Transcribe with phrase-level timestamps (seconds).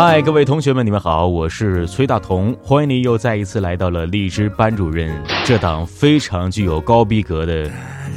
[0.00, 5.12] 嗨，各位同学们，你们好，我是崔大同，欢迎你又再一次来到了荔枝班主任
[5.44, 7.68] 这档非常具有高逼格的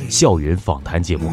[0.08, 1.32] 校园访谈节目。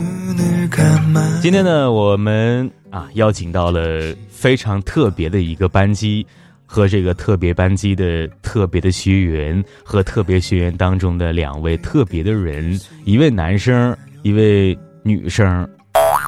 [1.43, 6.27] 今天呢，我们啊邀请到了非常特别的一个班级。
[6.65, 15.67] 和这个特别班级的特别的学员和特别学员当中的两位特别的人，一位男生，一位女生，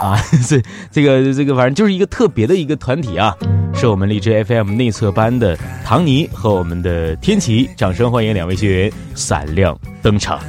[0.01, 3.37] 啊， 这这个这个反正就是一个特别的一个团体啊，
[3.75, 10.41] 是我们荔枝 FM 内测班的唐尼和我们的天琪，掌声欢迎两位学员闪亮登场。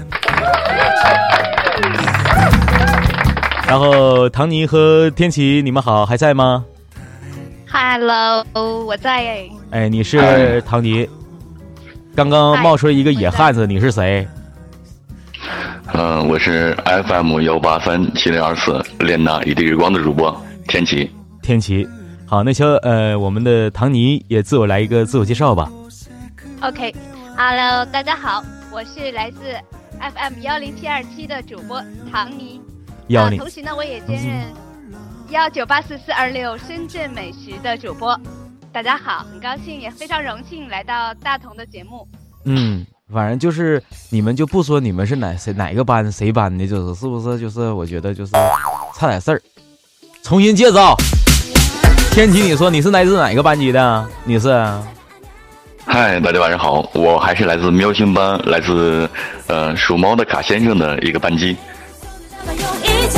[3.67, 6.65] 然后唐尼和天琪，你们好，还在吗
[7.69, 8.45] ？Hello，
[8.85, 9.49] 我在哎。
[9.71, 11.07] 哎，你是唐尼。
[12.13, 14.27] 刚刚冒出来一个野汉子，你是谁？
[15.93, 20.35] 嗯，我是 FM 幺八三七零二四练娜一地日光的主播
[20.67, 21.11] 天琪。
[21.41, 21.87] 天琪，
[22.25, 25.69] 好，那行，呃，我们的唐尼也自我来一个自我介绍吧。
[26.61, 29.39] OK，Hello，大家好，我是来自
[29.99, 32.61] FM 幺零七二七的主播唐尼。
[33.07, 33.37] 幺零。
[33.37, 34.41] 同时呢，我也兼任。
[35.31, 38.17] 幺九八四四二六深圳美食的主播，
[38.71, 42.07] 大家好，很高兴也非常荣幸来到大同的节目。
[42.45, 47.39] 嗯，反正就是你们就不说你们是哪谁哪个班谁班的，就是是不是？
[47.39, 48.31] 就是我觉得就是
[48.97, 49.41] 差点事儿，
[50.23, 50.95] 重新介绍。
[52.11, 54.07] 天琪，你说你是来自哪个班级的？
[54.23, 54.49] 你是？
[55.85, 59.09] 嗨，大家晚上好，我还是来自喵星班，来自
[59.47, 61.55] 呃属猫的卡先生的一个班级。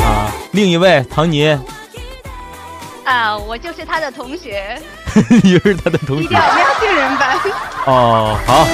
[0.00, 1.56] 啊，另一位唐尼。
[3.04, 4.80] 啊，我就是他的同学，
[5.42, 7.38] 你是他的同学，低调喵星人班。
[7.86, 8.66] 哦，好，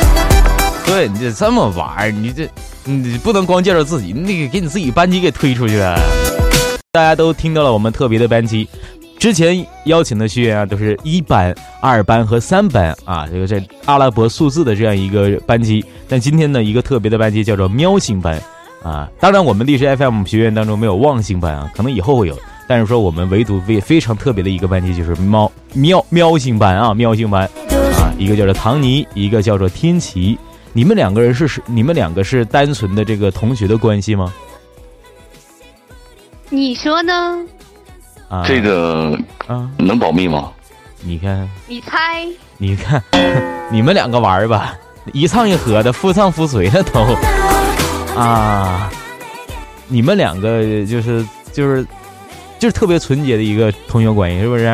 [0.86, 2.48] 对你这这么玩你这
[2.84, 5.78] 你不能光介绍自己，你得给你自己班级给推出去。
[6.92, 8.68] 大家都听到了，我们特别的班级，
[9.16, 15.84] 之前邀请的学员啊，都是一班、二班和三班啊，这个这阿拉伯数字的这样一个班级。
[16.08, 18.42] 但今天呢，一个特别的班级叫做喵星班
[18.82, 19.08] 啊。
[19.20, 22.36] 当然，我们历史 FM 学院当中没有望星班啊，可能以后会有。
[22.66, 27.44] 但是说我们唯独非非常特别的一个班级就是猫喵喵星班啊，喵星班
[28.00, 30.36] 啊，一个叫做唐尼，一个叫做天琪。
[30.72, 34.32] 你们两个人是是你们两个是单纯的这个同学的关系吗？
[36.48, 37.38] 你说呢？
[38.28, 40.52] 啊，这个啊，能保密吗？
[41.02, 42.26] 你看，你猜？
[42.58, 43.02] 你看，
[43.70, 44.74] 你们两个玩吧，
[45.12, 47.00] 一唱一和的，夫唱妇随的都
[48.14, 48.90] 啊，
[49.88, 51.86] 你们两个就是就是。
[52.58, 54.66] 就是特别纯洁的一个同学关系，是不是？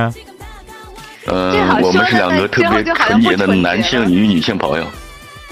[1.26, 4.84] 呃，我们是两个特别纯洁的男性与女性朋友。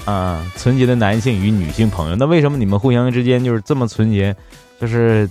[0.05, 4.35] 啊，纯洁的男性与女性朋友，那为什么你们互相之间就是这么纯洁？
[4.79, 5.29] 就是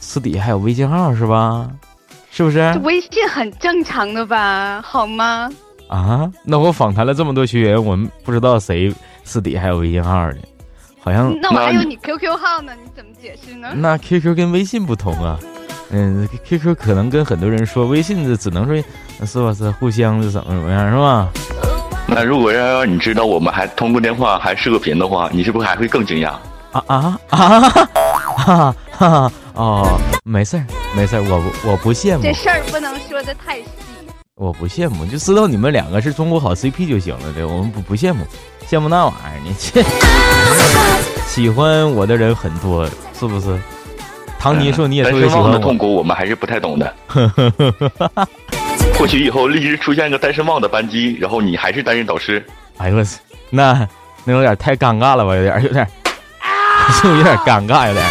[0.00, 1.70] 私底下还有微信号是吧？
[2.30, 2.58] 是不是？
[2.82, 4.80] 微信很正常的吧？
[4.82, 5.50] 好吗？
[5.88, 8.92] 啊，那我访谈了这么多学员，我们不知道谁
[9.22, 10.38] 私底下还有微信号呢，
[11.00, 11.36] 好像。
[11.40, 13.72] 那我还有你 QQ 号呢，你怎么解释呢？
[13.76, 15.38] 那 QQ 跟微信不同啊。
[15.90, 18.76] 嗯，QQ 可能跟很多人说，微信是只能说，
[19.26, 19.52] 是吧？
[19.52, 21.30] 是互相是怎么怎么样，是吧？
[22.06, 26.32] 那如果要让你知道我们还通过电话还视个频的话，你是不是还会更惊讶？
[26.72, 27.60] 啊啊啊！
[28.36, 30.66] 哈哈哦，没事儿，
[30.96, 32.22] 没事儿，我不我不羡慕。
[32.22, 33.64] 这事儿不能说的太细。
[34.36, 37.32] 我不羡慕，就知道你们两个是中国好 CP 就行了。
[37.32, 38.24] 对，我们不不羡慕，
[38.68, 39.82] 羡慕那玩意儿你这
[41.26, 42.84] 喜欢我的人很多，
[43.18, 43.58] 是不是？
[44.38, 46.94] 唐尼说：“你也特别喜欢的痛苦，我们还是不太懂的。
[49.04, 52.42] 或许以后荔枝出现一个单身汪的班级，然后你还是担任导师。
[52.78, 53.20] 哎呦我操，
[53.50, 53.86] 那
[54.24, 55.36] 那有点太尴尬了吧？
[55.36, 55.86] 有点有点，
[56.90, 57.86] 是不是有点尴尬？
[57.86, 58.02] 有点。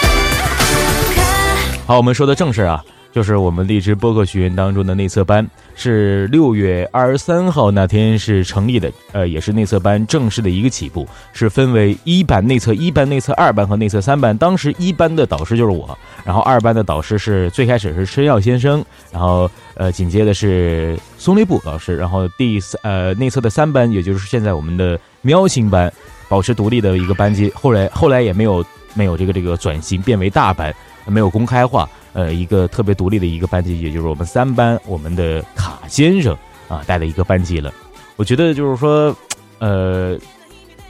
[1.87, 2.79] 好，我们说的正事啊。”
[3.11, 14.37] 就是我们荔枝播客学院当中的内测班，是六月二十三号那天是成立的，呃，也是内测班正式的一个起步，是分为一班内测、一班内测、二班和内测三班。
[14.37, 25.91] 当时一班的导师就是我，然后二班的导师是最开始是申耀先生，然后呃紧接着是松雷布老师，然后第三呃内测的三班，也就是现在我们的喵星班，
[26.29, 27.51] 保持独立的一个班级。
[27.51, 30.73] 后来后来也没有没有这个这个转型变为大班，
[31.07, 36.37] 没有公开化，呃，一个特别独立的一个班级，也就是我们三班我们的卡先生
[36.67, 37.73] 啊带的一个班级了。
[38.15, 39.15] 我觉得就是说，
[39.59, 40.17] 呃，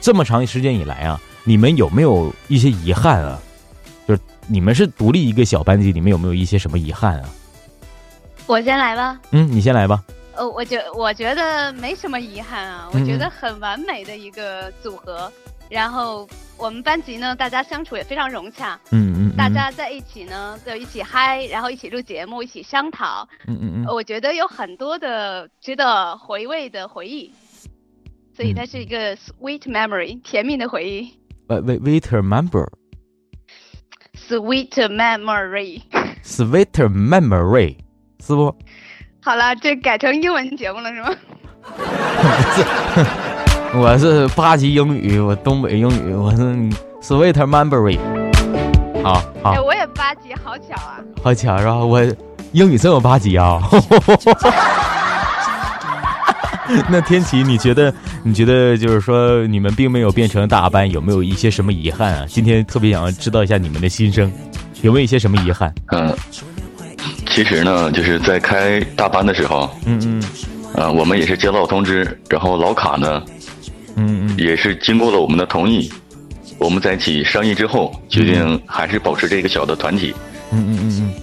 [0.00, 3.38] 这么长时间以来啊，你们有没有一些遗憾啊？
[4.06, 7.28] 就是你们是独立一个小班级，你们有没有一些什么遗憾啊？
[8.46, 9.18] 我先来吧。
[9.30, 10.04] 嗯，你先来吧。
[10.34, 15.32] 呃，我觉我觉得没什么遗憾啊，我觉得很完美的一个组合。
[15.70, 18.78] 然后我们班级呢，大家相处也非常融洽。
[18.90, 19.36] 嗯嗯。
[19.36, 23.28] 大家在一起呢，就一起嗨，然后一起录节目，一起商讨。
[23.46, 23.86] 嗯嗯嗯。
[23.86, 27.32] 我觉得有很多的值得回味的回忆，
[28.36, 31.12] 所以它是一个 sweet memory，甜蜜的回忆。
[31.48, 32.68] 呃，sweet memory。
[34.16, 35.82] sweet memory。
[36.22, 37.76] sweet memory，
[38.24, 38.56] 是不？
[39.20, 41.14] 好了，这改成英文节目了是吗？
[43.76, 46.42] 我是八级英语，我东北英语，我是
[47.02, 47.98] sweet memory。
[49.02, 49.50] 好好。
[49.52, 51.00] 哎，我也八级，好巧啊！
[51.22, 51.74] 好巧是吧？
[51.74, 52.00] 我
[52.52, 53.60] 英语真有八级啊！
[56.88, 57.92] 那天琪，你觉得？
[58.22, 62.24] 你觉得就是说，你们并没有变成大班，有没有一些什么遗憾啊？
[62.28, 64.30] 今天特别想要知道一下你们的心声，
[64.82, 65.74] 有没有一些什么遗憾？
[65.88, 66.14] 嗯。
[67.26, 70.22] 其实呢，就是在开大班的时候，嗯嗯，
[70.74, 73.33] 呃，我们也是接到通知，然后老卡呢，嗯嗯，
[74.36, 75.90] 也是经过了我们的同意，
[76.58, 80.14] 我们在一起商议之后，决定还是保持这个小的团体，
[80.52, 81.14] 嗯嗯嗯嗯，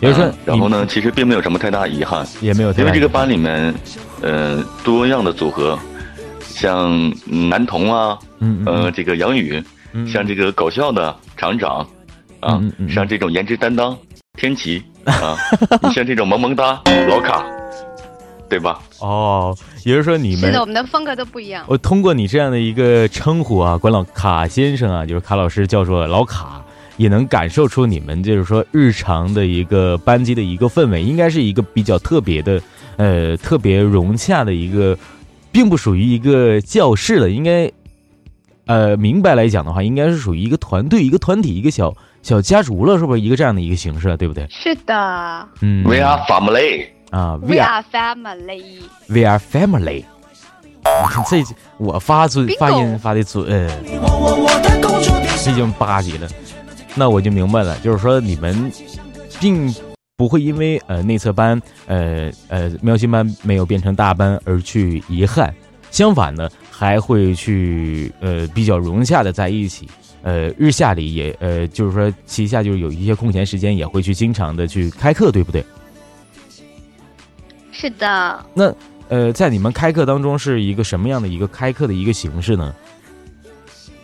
[0.00, 3.74] 也就是说，然后呢，其实并没有什么太大遗憾，也没有，因为这个班里面，
[4.20, 5.78] 呃，多样的组合，
[6.40, 9.62] 像男童啊，嗯呃，这个杨宇，
[10.06, 11.86] 像这个搞笑的厂长，
[12.40, 13.96] 啊，像这种颜值担当。
[14.38, 15.34] 天琪啊，
[15.92, 17.44] 像这种萌萌哒老卡，
[18.48, 18.80] 对吧？
[19.00, 21.64] 哦，也就是说你们是的，我们的风格都不一样。
[21.68, 26.62] 我通过你这样的一个称呼啊，管老卡先生啊，就是卡老师叫做老卡，
[26.96, 32.60] 也能感受出你们就是说日常的一个班级的一个氛围，应该是一个比较特别的，
[32.96, 34.96] 呃，特别融洽的一个，
[35.52, 37.70] 并不属于一个教室了，应该，
[38.66, 41.94] 呃，明白来讲的话，应该是属于一个团队、一个团体、一个小。
[42.20, 44.44] 小家族了，是不是一个这样的一个形式，对不对？
[44.50, 45.48] 是的。
[45.60, 48.82] 嗯，We are family 啊，We are family。
[49.08, 50.04] We are family。
[50.84, 51.42] 你看这
[51.76, 53.44] 我发准发音发的准，
[55.44, 56.28] 毕竟八级了，
[56.94, 58.70] 那我就明白了，就是说你们
[59.40, 59.74] 并
[60.16, 65.54] 不会因为呃内测班呃呃喵星班没有变成大班而去遗憾，
[65.90, 69.88] 相反呢，还会去呃比较融洽的在一起。
[70.22, 75.64] 呃，日下里也呃，就是说旗下就是有一些空闲时间，也会去经常的去开课，对不对？
[77.78, 78.44] 是的。
[78.52, 78.74] 那
[79.08, 82.74] 呃，在你们开课当中是一个什么样的一个开课的一个形式呢？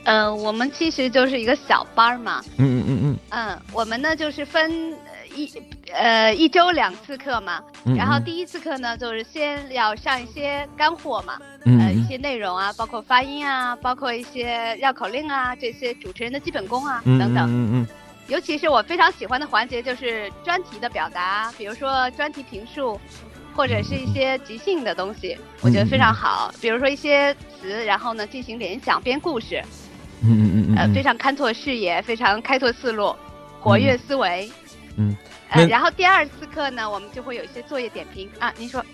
[0.04, 2.42] 呃，我们其实就是一个小班嘛。
[2.58, 3.18] 嗯嗯嗯嗯。
[3.30, 4.94] 嗯，我们呢就是分。
[5.36, 5.50] 一
[5.92, 7.60] 呃一周两次课嘛，
[7.96, 17.48] 然后第一次课呢就是先要上一些干货嘛，呃一些内容啊，包括发音啊，包括一些绕口令啊，这些主持人的基本功啊等等。
[17.48, 17.86] 嗯嗯。
[18.28, 23.00] 尤其是我非常喜欢的环节就是专题的表达，比如说专题评述，
[23.54, 26.52] 或者是一些即兴的东西，我觉得非常好。
[26.60, 29.62] 比如说一些词，然后呢进行联想编故事。
[30.22, 30.76] 嗯嗯嗯嗯。
[30.76, 33.14] 呃，非常开拓视野，非常开拓思路，
[33.60, 34.50] 活跃思维。
[34.96, 35.17] 嗯，
[35.50, 38.52] 呃，然后第二次课呢，我们就会有一些作业点评啊。
[38.58, 38.84] 您说，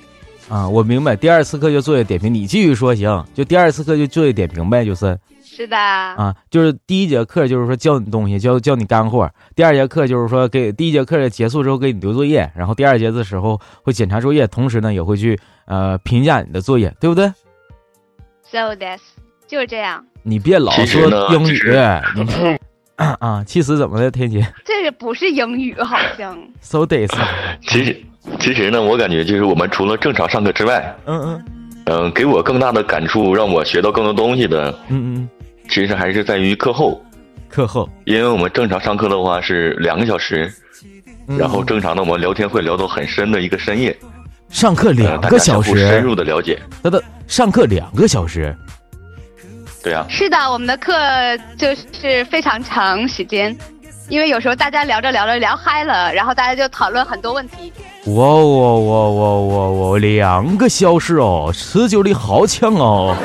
[0.48, 5.18] 啊，我明白，第二次课就作业点评，你继续说行，就第二次课就作业点评呗，就是。
[5.56, 5.76] 是的。
[5.76, 9.28] 啊，就是第一节课就是说教你东西，教教你干货。
[9.56, 17.32] 第二节课就是说给第一节课结束之后给你留作业，然后第二节的时候会检查作业，同时呢也会去呃评价你的作业，对不对
[18.44, 19.00] ？So this
[19.48, 20.06] 就是这样。
[20.22, 21.02] 你别老说
[21.32, 21.60] 英语，
[22.14, 22.58] 你。
[22.96, 24.46] 啊，其实怎么的，天杰？
[24.62, 26.38] 这个不是英语，好像。
[26.60, 27.10] So this。
[27.66, 28.02] 其实，
[28.38, 31.44] 其实呢，我感觉就是我们除了正常上课之外，嗯嗯，
[31.86, 35.30] 嗯，给我更大的感触，让我学到更多东西的，嗯嗯，
[35.70, 37.00] 其实还是在于课后。
[37.48, 40.52] 课后，因为我们正常上课的话是两个小时，
[41.38, 43.96] 然后正常的我们聊天会聊到很深的一个深夜。
[44.50, 46.60] 上课两个小时，深入的了解。
[46.82, 48.54] 他的上课两个小时。
[49.82, 50.92] 对啊，是的，我们的课
[51.56, 53.56] 就是非常长时间，
[54.08, 57.72] 因为有时候大家聊着聊着聊嗨了，然后大家就讨论很多问题。
[58.06, 59.98] 哇哇哇哇哇哇！
[59.98, 63.16] 两个小时哦，持久力好强哦。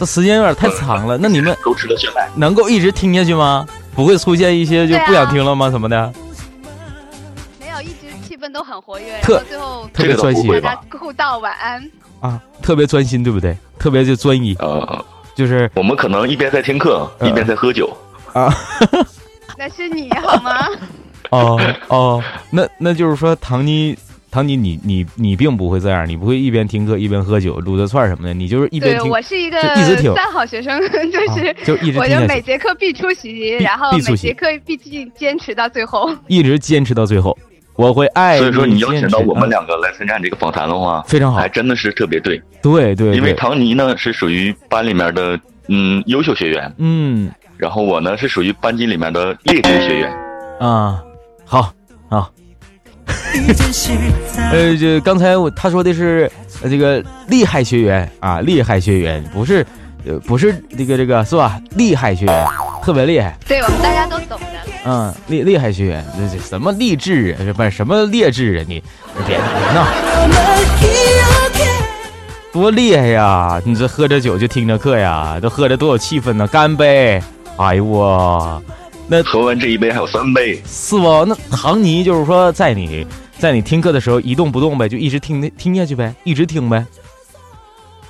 [0.00, 3.66] 这时间有点太长了，那你们都吃了血脉，能够一直听下去吗？
[3.94, 5.70] 不会出现一些就不想听了吗？
[5.70, 6.10] 什么的？
[7.60, 11.90] 没有，一直气氛都很活跃，特最后特别专心，大家互道晚安。
[12.20, 13.54] 啊，特别专心，对不对？
[13.78, 15.04] 特别就专一，呃，
[15.34, 17.94] 就是我们可能一边在听课，一边在喝酒
[18.32, 18.50] 啊。
[19.58, 20.66] 那是你好吗？
[21.28, 23.94] 哦哦，那那就是说，唐妮。
[24.30, 29.10] 唐尼，你你你并不会这样，你不会一边听课一边喝酒、撸着串什么的，你就是一边听。
[29.10, 37.36] 我是一个一直听三好学生， 就是就一直我就每节课必出席，然后每节课必须坚持到最后，一直坚持到最后。
[37.74, 38.38] 我会爱。
[38.38, 42.40] 所以说，你邀请到我们两个来参加这个访谈的话，非常好，还真的是特别对。
[42.62, 43.16] 对对。
[43.16, 50.12] 因为唐尼呢是属于班里面的嗯优秀学员，嗯，然后我呢是属于班级里面的劣质学员。
[50.60, 51.02] 啊，
[51.44, 51.72] 好，
[52.08, 52.30] 好。
[54.52, 56.30] 呃，就刚才我他说的是
[56.62, 59.66] 这个厉害学员啊，厉害学员不是，
[60.04, 61.60] 呃，不是这个这个是吧？
[61.76, 62.46] 厉害学员
[62.82, 64.46] 特别厉害，对我们大家都懂的。
[64.84, 67.52] 嗯，厉厉害学员，这这什么励志啊？
[67.52, 68.64] 不是什么劣质啊？
[68.66, 68.82] 你
[69.26, 69.38] 别别
[69.74, 69.86] 闹，
[72.52, 73.60] 多厉害呀！
[73.64, 76.46] 你这喝着酒就听着课呀，都喝着多有气氛呢！
[76.48, 77.22] 干杯！
[77.58, 78.60] 哎呦我。
[79.12, 81.24] 那喝完这一杯还有三杯，是不？
[81.24, 83.04] 那唐尼就是说，在你
[83.40, 86.86] 在你听课的时候一动不动呗，就一直听听下去呗，一直听呗。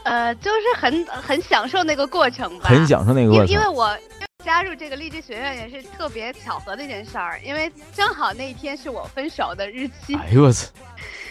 [0.02, 3.48] 呃，就是很很享受那个过程吧，很享受那个过程。
[3.48, 3.96] 因为我
[4.44, 10.14] 加入这个励志学院也是特别巧合的一件事儿，因为正好那一天是我分手的日期。
[10.16, 10.68] 哎呦我操！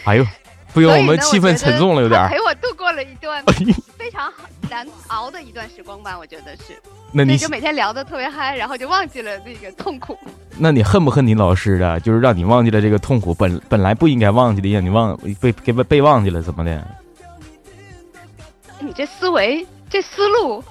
[0.04, 0.26] 哎呦。
[0.72, 3.44] 不由我们气氛沉重了，有点陪我度过了一段
[3.98, 4.32] 非常
[4.70, 6.80] 难熬的一段时光吧，我觉得是。
[7.12, 10.16] 那你就每天聊的特别嗨，然后就忘记了那个痛苦。
[10.56, 11.98] 那你恨不恨你老师啊？
[11.98, 16.86] 就是让你忘记了这个痛苦，本本来不应该忘记的，让你忘被给被被忘记了，怎么的？
[18.78, 20.62] 你这思维，这思路。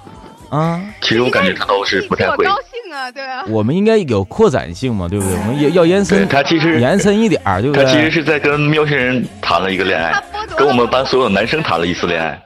[0.48, 2.44] 啊，其实我感觉他都是不太会。
[2.44, 3.44] 高兴啊，对啊。
[3.48, 5.38] 我们应该有扩展性嘛，对不对？
[5.38, 6.26] 我们要要延伸。
[6.26, 7.84] 他其实延伸一点儿，对不对？
[7.84, 10.12] 他其实是在跟喵星人谈了一个恋爱，
[10.56, 12.42] 跟我们班所有男生谈了一次恋爱。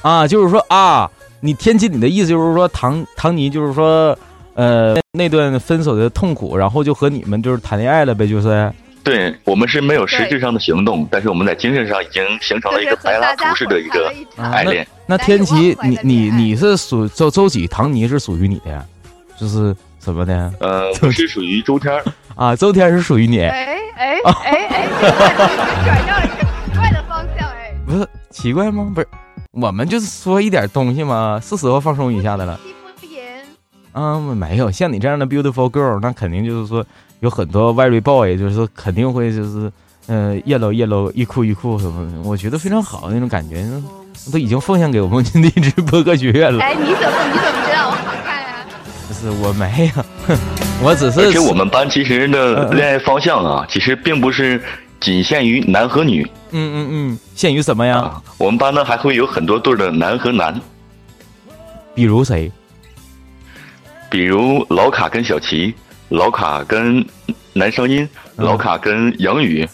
[0.00, 1.10] 啊，就是说啊，
[1.44, 4.18] 你天启，你的意思就是说，唐唐尼就是说，
[4.54, 8.72] 呃，那段分手的痛苦，然后就和你们就是谈恋爱了呗，就是。
[9.02, 14.86] 对我们是没有实质上的行动，但是我们在精神上已经形成了一个柏拉图式的一个爱恋。
[15.04, 17.66] 那天琪，你你你是属周周几？
[17.66, 18.82] 唐尼是属于你的呀？
[19.38, 20.50] 就是什么的？
[20.60, 22.02] 呃， 我是属于周天
[22.34, 23.42] 啊，周天是属于你。
[23.42, 24.88] 哎哎哎哎，
[25.84, 27.74] 转到了一个奇怪的方向哎。
[27.84, 28.90] 不是奇怪吗？
[28.94, 29.06] 不是，
[29.54, 32.58] 我们就是说一点东西嘛，是时候放松一下的了。
[33.96, 36.84] 嗯，没有像你这样的 beautiful girl，那肯定就是说
[37.20, 39.70] 有很多 very boy，就是说肯定会就是，
[40.08, 43.64] 呃，yellow yellow 一哭一哭什么的，我觉得非常好那种感觉，
[44.32, 46.60] 都已经奉献给我们励志播客学院了。
[46.60, 48.66] 哎，你怎么你怎么知道我好看呀？
[49.06, 50.04] 不 是我没有，
[50.82, 51.20] 我只是。
[51.20, 54.60] 而且我们班其实的恋爱方向啊，其实并不是
[55.04, 56.22] 仅限于男和女。
[56.50, 58.22] 嗯嗯嗯，限于什么呀？
[58.38, 60.58] 我们班呢还会有很多对的男和男。
[61.94, 62.50] 比如谁？
[64.10, 65.74] 比如老卡跟小齐，
[66.08, 67.04] 老卡跟
[67.52, 69.68] 男声音，老卡跟杨宇，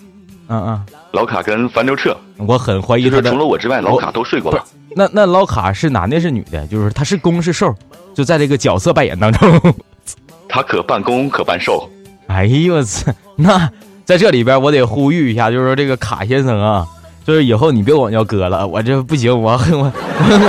[0.48, 4.64] 嗯嗯，老卡跟樊刘彻，我很怀疑他除了我之外，老卡都睡过了。
[4.96, 6.66] 那那老卡是男的是女的？
[6.66, 7.72] 就是他是攻是受？
[8.14, 9.74] 就在这个角色扮演当中，
[10.48, 11.88] 他可扮攻可扮受。
[12.26, 13.12] 哎呦我操！
[13.36, 13.70] 那
[14.10, 16.84] 在这里边我得呼吁一下，就是说这个卡先生啊，
[17.24, 19.92] 就是以后你别管我叫哥了，我这不行，我 我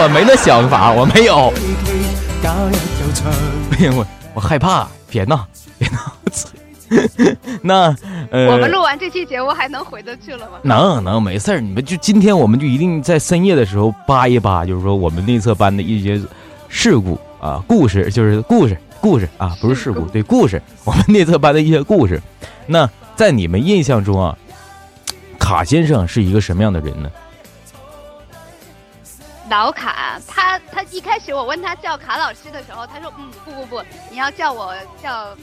[0.01, 1.53] 我没那想法，我没有。
[3.95, 5.45] 我我害怕，别闹，
[5.77, 5.99] 别闹！
[7.61, 7.95] 那
[8.31, 10.57] 呃，我们录完这期节目还能回得去了吗？
[10.63, 11.61] 能能，没事儿。
[11.61, 16.19] 你们就今天，我们就一定在深夜的时候扒一扒，就是说我们内测班的一些
[16.67, 20.59] 事故啊，故事，就是故事，故事啊，不是事故，对，故事。
[20.83, 22.19] 我们内测班的一些故事。
[22.65, 24.37] 那在你们印象中啊，
[25.39, 27.09] 卡先生是一个什么样的人呢？
[29.49, 35.35] 老卡，他他一开始我问他叫卡老师的时候，他说嗯不不不，你要叫我叫，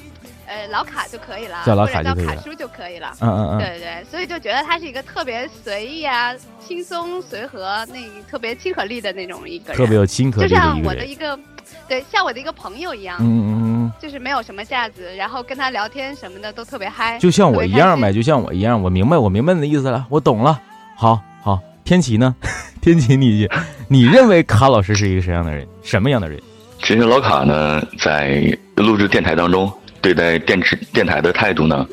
[0.47, 3.13] 呃老卡就可以了，叫老卡就可以了，卡叔就可以了。
[3.21, 6.35] 嗯嗯嗯，对对，所以就觉得他是一个特别随意啊、
[6.67, 7.99] 轻松随和、那
[8.31, 11.39] 特别亲和力的那种一个人，特别有亲和力就像我的一个，
[11.87, 13.68] 对，像我的一个朋友一样，嗯嗯嗯，
[14.01, 20.61] 就是没有什么架子，然后跟他聊天什么的都特别嗨，就像我一样呗，就像我一样，我明白我明白你的意思了，我懂了，
[20.97, 22.35] 好好，天琪呢？
[22.81, 23.49] 天琪，你
[23.89, 25.67] 你认为卡老师是一个什么样的人？
[25.83, 26.41] 什么样的人？
[26.81, 31.87] 其实老卡呢，在录制电台当中，对待电池电台的态度呢，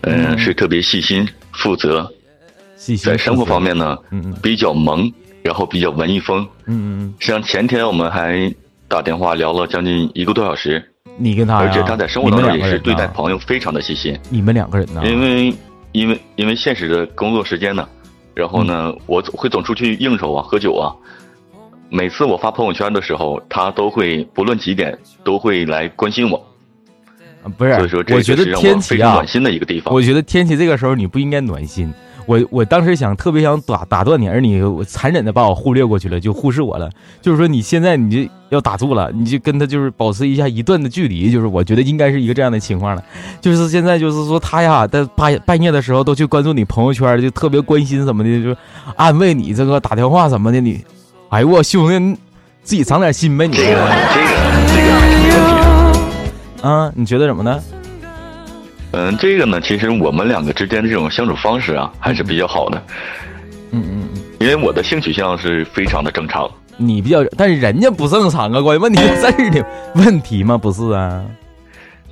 [0.00, 2.12] 嗯，是特别细心、负责。
[2.76, 3.12] 细心。
[3.12, 5.10] 在生活方面呢，嗯嗯，比较萌，
[5.42, 6.46] 然后比较文艺风。
[6.66, 7.14] 嗯嗯嗯。
[7.20, 8.52] 实际上前天我们还
[8.88, 10.91] 打电话聊了将近一个多小时。
[11.16, 14.18] 你跟他而且他在生活当中也是对待朋友非常的细心。
[14.30, 15.02] 你们两个人呢？
[15.04, 15.54] 因为
[15.92, 17.88] 因为因为现实的工作时间呢。
[18.34, 20.88] 然后呢，我总会总出去应酬啊，喝酒啊。
[21.90, 26.42] 每次我发朋友圈的时候，他都会不论几点都会来关心我。
[27.58, 29.92] 不是，所以说我觉得天气啊，暖心的一个地方。
[29.92, 31.92] 我觉得天气这个时候你不应该暖心。
[32.26, 36.88] 我我当时想特别想打打断你，而你残忍的把我忽略过去了，就忽视我了。
[37.20, 41.30] 就是说你现在你就要打住了，你就跟他就是保持一下一段的距离。
[41.32, 43.02] 就是我觉得应该是一个这样的情况了。
[43.40, 48.56] 就是现在就是说他呀，在半半夜的时候都去关注你朋友圈，就特别关心什么的，就
[48.96, 50.60] 安慰你这个打电话什么的。
[50.60, 50.84] 你，
[51.30, 52.20] 哎呦我兄弟，
[52.62, 53.70] 自己长点心呗，你这个
[54.14, 54.30] 这个
[54.68, 56.00] 这个没问题。
[56.62, 57.60] 啊，你觉得怎么呢？
[58.92, 62.82] 嗯，这个呢，其实我们两个之间的这种相处方式啊，还是比较好的。
[63.70, 66.50] 嗯嗯嗯，因为我的性取向是非常的正常。
[66.76, 70.58] 你比较，但是人家不正常啊，关键问题是这儿的 问题吗？
[70.58, 71.24] 不是啊。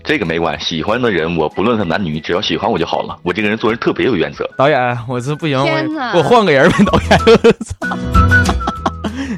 [0.02, 3.18] 这个没关系，喜欢的人我不论他男女，只要喜欢我就好了。
[3.22, 4.49] 我这个人做人特别有原则。
[4.56, 8.39] 导演，我是不行，我我换个人吧，导演。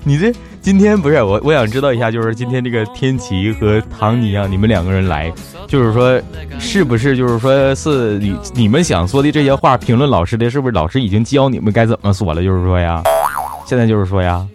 [0.03, 0.05] 操！
[0.05, 5.33] 你这今天不是我，我想知道一下，就是今天这个天琪和唐尼啊，你们两个人来，
[5.67, 6.21] 就是说，
[6.59, 12.43] 是不是就是说是你你们想说的这些话，评论老师的，是不是老师已经教你们该怎么说了？
[12.43, 13.03] 就是说呀，
[13.67, 14.47] 现在就是说呀，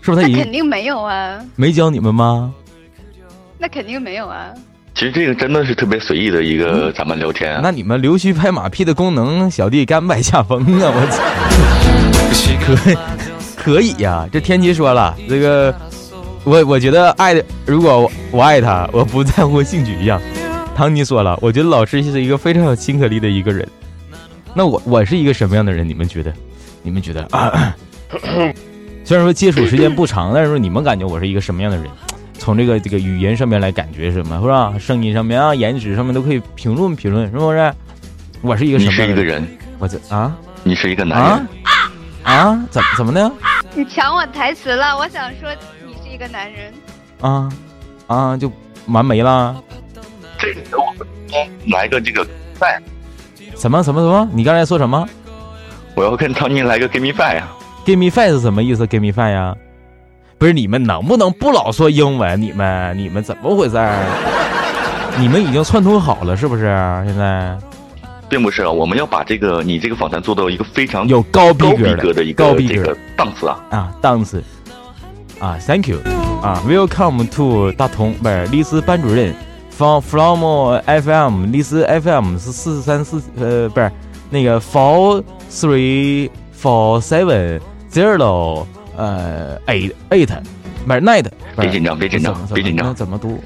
[0.00, 1.38] 是不是他已经肯定没有啊？
[1.54, 2.52] 没教你们吗？
[3.58, 4.48] 那肯定没有啊。
[4.94, 7.60] 其实这个真的是特别随意的一个咱们聊天。
[7.62, 10.90] 那你们溜须拍马屁的功能，小弟甘拜下风啊！
[10.94, 11.22] 我操，
[12.64, 13.15] 可。
[13.66, 15.74] 可以呀，这天琪说了，这个
[16.44, 20.22] 我我觉得爱的，如果我爱他，我不在乎性取向。
[20.76, 23.66] 唐尼说了，我觉得老师是一个非常有亲和力的一个人。
[24.54, 25.88] 那我我是一个什么样的人？
[25.88, 26.32] 你们觉得？
[26.84, 27.26] 你们觉得？
[29.02, 31.88] 虽然说接触时间不长，但是说你们感觉我是一个什么样的人？
[32.38, 34.74] 从这个这个语言上面来感觉什么，是吧？
[34.78, 37.74] 声音上面啊，颜值上面都可以评论评论，是不是？
[38.42, 39.44] 我是一个什么样的人？
[39.80, 40.36] 我这啊？
[40.62, 41.46] 你是一个男人啊？
[42.70, 43.30] 怎么怎么的？
[43.74, 45.48] 你抢我台词了，我想说
[45.86, 46.72] 你是一个男人
[47.20, 47.48] 啊
[48.06, 48.50] 啊，就
[48.86, 49.56] 完没了。
[50.38, 50.94] 这个给我
[51.72, 52.26] 来个这个
[52.58, 52.82] 饭，
[53.56, 54.28] 什么什么什么？
[54.32, 55.08] 你刚才说什么？
[55.94, 57.48] 我要跟唐宁来个 give me five 呀
[57.84, 59.54] ！give me five 是什么意思？give me five 呀？
[60.36, 62.40] 不是你们能不能不老说英文？
[62.40, 63.78] 你们你们怎么回事？
[65.18, 66.64] 你们已经串通好了是不是？
[67.06, 67.56] 现在？
[68.28, 71.64] 并不是啊，我们要把这个你这个访谈做到一个非常有高逼
[71.96, 73.60] 格的一个这个档次啊。
[73.70, 74.42] 啊档次。
[75.38, 75.98] 啊，Thank you
[76.42, 79.34] 啊，Welcome to 大同不是丽思班主任
[79.70, 80.40] ，from from
[80.86, 83.92] FM 丽思 FM 是四三四呃不是
[84.30, 87.60] 那个 four three four seven
[87.92, 88.64] zero
[88.96, 90.28] 呃 eight eight
[90.86, 91.26] 不是 night，
[91.58, 93.38] 别紧张别紧张别紧张，怎么读？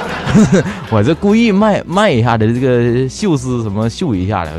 [0.90, 4.52] 我这故意卖卖一下的这个秀丝什么秀一下的，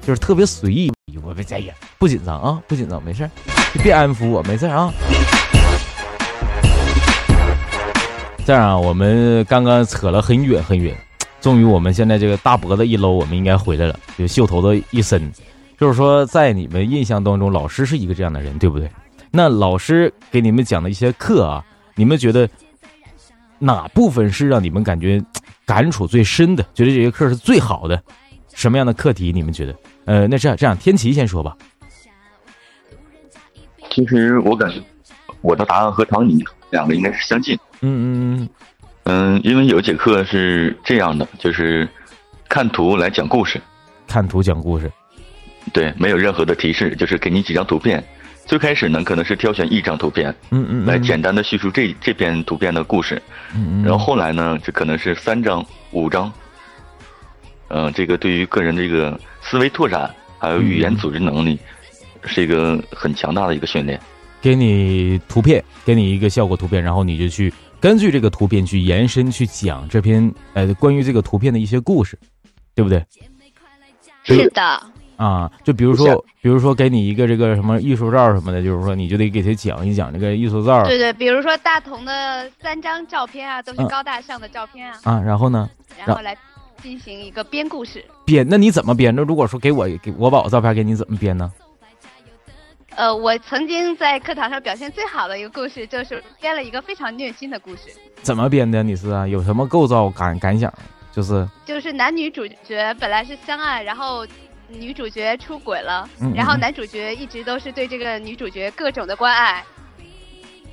[0.00, 0.92] 就是特别随意。
[1.24, 3.28] 我别在意，不紧张啊，不紧张，没事
[3.82, 4.92] 别安抚我，没事啊。
[8.44, 10.94] 这样啊，我们刚刚扯了很远很远，
[11.40, 13.98] 终于我们现在这个大脖子一搂，我们应该回来了。
[14.16, 15.32] 就袖头子一伸，
[15.80, 18.88] 就是说，在你们印象当中，老师是一个这样的人，对不对？
[19.32, 21.64] 那老师给你们讲的一些课啊，
[21.96, 22.48] 你们觉得？
[23.58, 25.22] 哪部分是让你们感觉
[25.66, 26.62] 感触最深的？
[26.74, 28.02] 觉得这节课是最好的？
[28.54, 29.32] 什么样的课题？
[29.32, 29.74] 你们觉得？
[30.06, 31.56] 呃，那这样这样，天琪先说吧。
[33.90, 34.80] 其实我感觉
[35.40, 37.58] 我的答案和唐尼两个应该是相近。
[37.80, 38.48] 嗯嗯嗯
[39.04, 41.88] 嗯，因为有一节课是这样的，就是
[42.48, 43.60] 看图来讲故事，
[44.06, 44.90] 看图讲故事。
[45.72, 48.02] 对，没有任何的提示，就是给你几张图片。
[48.46, 53.20] 最开始呢，可能是挑选一张图片，嗯嗯，来简单的叙述这这篇图片的故事，
[53.54, 56.32] 嗯嗯，然后后来呢，这可能是三张、五张，
[57.68, 61.58] 嗯，这个对于个人这个思维拓展还有语言组织能力，
[62.24, 64.00] 是一个很强大的一个训练。
[64.40, 72.16] 给你图片，给你一个效果图片，然后你就去根据这个图片去延伸去讲这篇呃关于这个图片的一些故事，
[72.74, 73.04] 对不对？
[74.22, 74.80] 是的。
[75.16, 80.84] 啊，就比如说，比如说给你一个这个什么艺术照什么的，就是说你就得给他讲一讲这个艺术照。
[80.84, 84.98] 对对，比如说大同的三张照片啊，都是高大上的照片啊。
[85.04, 85.68] 啊，然后呢？
[86.04, 86.36] 然后来
[86.82, 88.04] 进行一个编故事。
[88.26, 88.46] 编？
[88.48, 89.14] 那你怎么编？
[89.16, 91.50] 那如果说给我给我把我照片给你，怎么编呢？
[92.94, 97.84] 呃，我曾经在课堂上表现最好的一个故事，就是编了一个非常虐心的故事。
[98.20, 98.82] 怎么编的？
[98.82, 99.26] 你是啊？
[99.26, 100.70] 有什么构造感感想？
[101.10, 104.26] 就是就是男女主角本来是相爱，然后。
[104.68, 109.62] 女主角出轨了，然后男主角一直都是对这个女主角各种的关爱，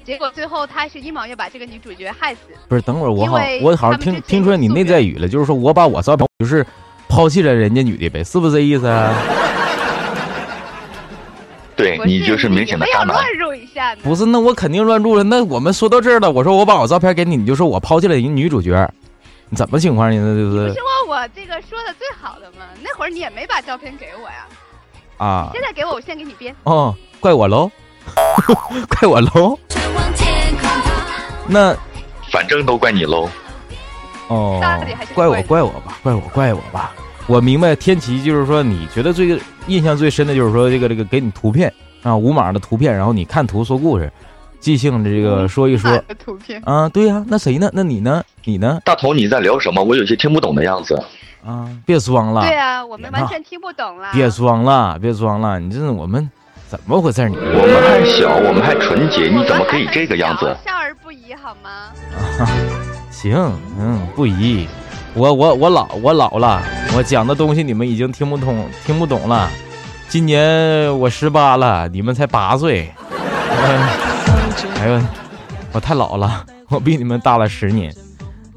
[0.03, 2.39] 结果最后他是一毛要把这个女主角害死。
[2.67, 6.65] 不是，等会儿我好，我好像听听出来你内在语了，就是说我把我照片就是
[7.07, 8.87] 抛弃了人家女的呗，是不是这意思？
[8.87, 9.13] 啊？
[11.75, 13.07] 对你就是明显的渣男。
[13.07, 15.23] 乱入一下不是，那我肯定乱入了。
[15.23, 19.02] 那我们说到这儿了，我说我把我照片给你，你就说我抛弃了一女主角，你
[19.55, 20.17] 怎么情况呢？
[20.17, 22.65] 那就是不是我我这个说的最好的吗？
[22.81, 24.47] 那会儿你也没把照片给我呀。
[25.17, 25.49] 啊！
[25.53, 26.53] 现在给我，我先给你编。
[26.63, 27.71] 哦，怪我喽，
[28.89, 29.57] 怪我喽。
[31.47, 31.75] 那
[32.31, 33.29] 反正都怪你喽。
[34.27, 34.59] 哦，
[35.13, 36.91] 怪我，怪我吧，怪我，怪我吧。
[37.27, 44.11] 我明白，天琪就是说，你觉得最印象最深的就是说，这个这个给你图片啊，五码的图片，然后你看图说故事，
[44.63, 46.01] 即兴的这个说一说。
[46.23, 47.69] 图片啊，对呀，那谁呢？
[47.73, 48.23] 那你呢？
[48.45, 48.79] 你呢？
[48.85, 49.83] 大头，你在聊什么？
[49.83, 50.95] 我有些听不懂的样子。
[51.45, 52.39] 啊，别装了。
[52.43, 54.07] 对啊，我们完全听不懂了。
[54.13, 56.31] 别装了，别装了，你这是我们
[56.69, 57.27] 怎么回事？
[57.27, 60.55] 你我们还小，我们还纯洁，你怎么可以这个样子？
[60.65, 61.91] 少儿不宜，好吗？
[62.39, 62.47] 啊
[63.11, 63.35] 行，
[63.77, 64.65] 嗯，不宜。
[65.13, 66.63] 我我我老我老了，
[66.95, 69.49] 我讲的东西你们已经听不懂听不懂了。
[70.07, 72.89] 今年我十八了，你们才八岁。
[74.79, 75.01] 哎呦，
[75.71, 77.93] 我太老了， 我比你们大了十年。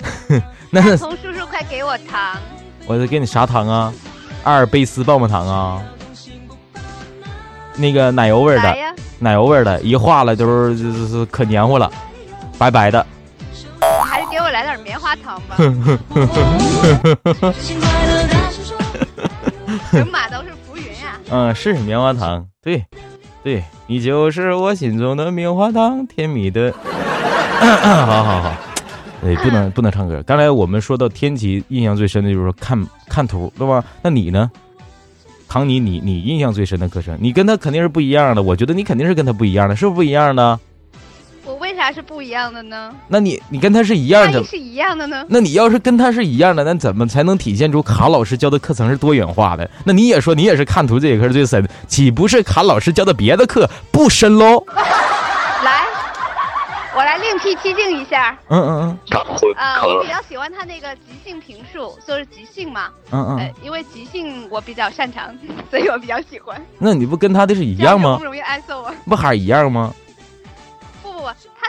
[0.71, 2.37] 那童叔叔，快给我糖！
[2.87, 3.93] 我得给你啥糖啊？
[4.45, 5.83] 阿尔卑斯棒棒糖啊？
[7.77, 8.77] 那个奶油味的，
[9.19, 11.91] 奶油味的，一化了就是就是可黏糊了，
[12.59, 13.05] 白白的。
[14.05, 15.57] 还是给我来点棉花糖吧。
[19.93, 21.21] 人马都是浮云啊。
[21.31, 22.85] 嗯，是棉花糖，对，
[23.47, 26.75] 对你就是我心中的棉花糖，甜蜜的。
[27.61, 28.53] 好 好好，
[29.23, 30.21] 对，不能不能唱歌。
[30.27, 33.85] 刚才我们说到天琪，印象最深的就是说看看图，对吧？
[34.03, 34.51] 那你呢？
[35.47, 38.43] 唐尼，你你印象最深的歌声，你跟他肯定是不一样的。
[38.43, 40.59] 我觉得你肯定是跟他不一样的，是不是不一样的？
[41.87, 42.93] 为啥是不一样的呢？
[43.07, 45.25] 那你你跟他是一样的，是一样的呢？
[45.29, 49.71] 那你要是跟他是一样的，那怎么才能体现出卡老师教的课程是多元化的？
[49.85, 54.65] 那你也说你也是看图这节课是最深，岂不是卡老师教的别的课不深喽？
[55.63, 55.87] 来，
[56.97, 58.37] 我来另辟蹊径一下。
[58.49, 59.55] 嗯嗯嗯。
[59.55, 62.89] 啊，我比较喜欢他那个即兴评述，就是即兴嘛。
[63.13, 63.55] 嗯嗯。
[63.63, 65.33] 因为即兴我比较擅长，
[65.71, 66.61] 所以我比较喜欢。
[66.81, 68.17] 那你不跟他的是一样吗？
[68.19, 68.93] 不容易挨揍啊。
[69.05, 69.95] 不还是一样吗？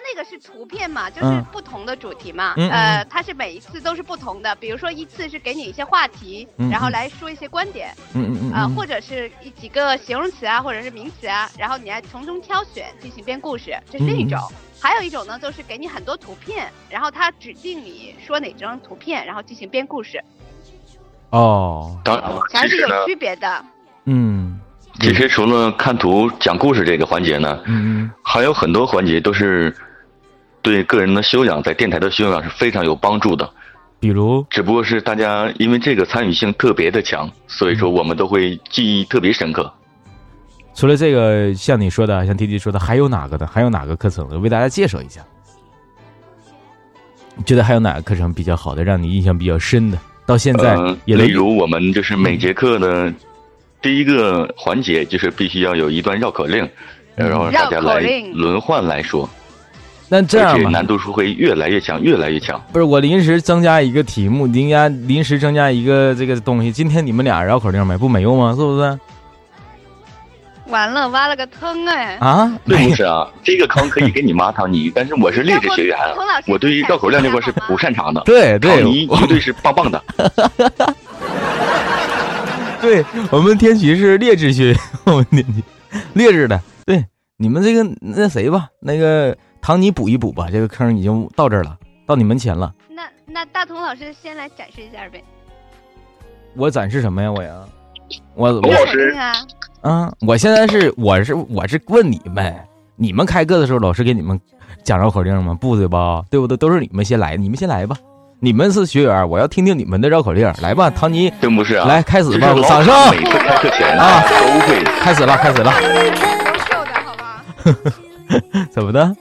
[0.08, 4.56] 它那个是图片嘛，就是不同的主题嘛，呃，它是每一次都是不同的。
[4.56, 14.40] 比如说一次是给你一些话题，然后来说一些观点，嗯嗯嗯，啊，或者是一几个形容词啊，或者是名词啊，然后你来从中挑选进行编故事，这是另一种。
[14.80, 20.24] 还有一种呢，就是给你很多图片，然后他指定你说哪张图片，然后进行编故事。
[21.32, 23.66] 哦，当然，还是有区别的。
[24.06, 24.58] 嗯。
[25.00, 29.76] 其实除了看图讲故事这个环节呢，嗯，还有很多环节都是
[30.68, 33.50] 对个人的修养，在电台的修养是非常有帮助的。
[34.02, 39.72] 比如，只不过是大家因为这个参与性特别的强，所以说我们都会记忆特别深刻。
[40.76, 43.48] 除了这个，像你说的，像弟弟说的，还有哪个的？
[43.48, 44.42] 还有哪个课程？
[44.42, 45.22] 为大家介绍一下。
[47.46, 49.98] 觉得还有哪个课程比较好的，让你印象比较深的？
[50.26, 53.14] 到现在，也例如我们就是每节课的。
[53.80, 56.68] 第一个环节就是必须要有一段绕口令，
[57.16, 58.02] 然后大家来
[58.34, 59.30] 轮换来说。
[60.10, 62.62] 那这样吧难度是会越来越强，越来越强。
[62.72, 66.72] 不是我临时增加一个题目，临加临时增加一个这个东西。
[66.72, 67.98] 今天你们俩绕口令没？
[67.98, 68.52] 不没用吗？
[68.52, 69.00] 是不是？
[70.68, 72.18] 完了，挖了个坑哎！
[72.20, 75.98] 啊，对不是啊，这个坑可以给你妈唐尼，但是我是励志学员，
[76.46, 78.22] 我对于绕口令这块是不擅长的。
[78.26, 80.04] 对 对，唐尼绝对是棒棒的。
[82.82, 85.64] 对我们天启是劣质学，我们天启
[86.14, 86.62] 劣质的。
[86.86, 87.04] 对
[87.38, 92.74] 你们这个那谁吧，那个唐尼补一补吧，这个坑已经到这儿了，到你门前了。
[92.90, 95.24] 那那大同老师先来展示一下呗。
[96.56, 97.32] 我展示什么呀？
[97.32, 97.54] 我呀，
[98.34, 99.34] 我我老师啊，
[99.82, 102.56] 嗯，我现在是我是我是问你们，
[102.96, 104.40] 你们开课的时候老师给你们
[104.84, 105.54] 讲绕口令吗？
[105.60, 106.24] 不对吧？
[106.32, 106.56] 对不对？
[106.58, 107.96] 都是你们先来，你们先来吧。
[108.40, 110.52] 你们是学员，我要听听你们的绕口令。
[110.62, 113.12] 来吧，唐尼，真不是啊，来开始吧，掌声。
[113.12, 115.72] 每次开课前啊，都会开始了，开始了。
[115.82, 115.90] 优
[116.60, 117.44] 秀的好吧？
[118.72, 119.16] 怎么的？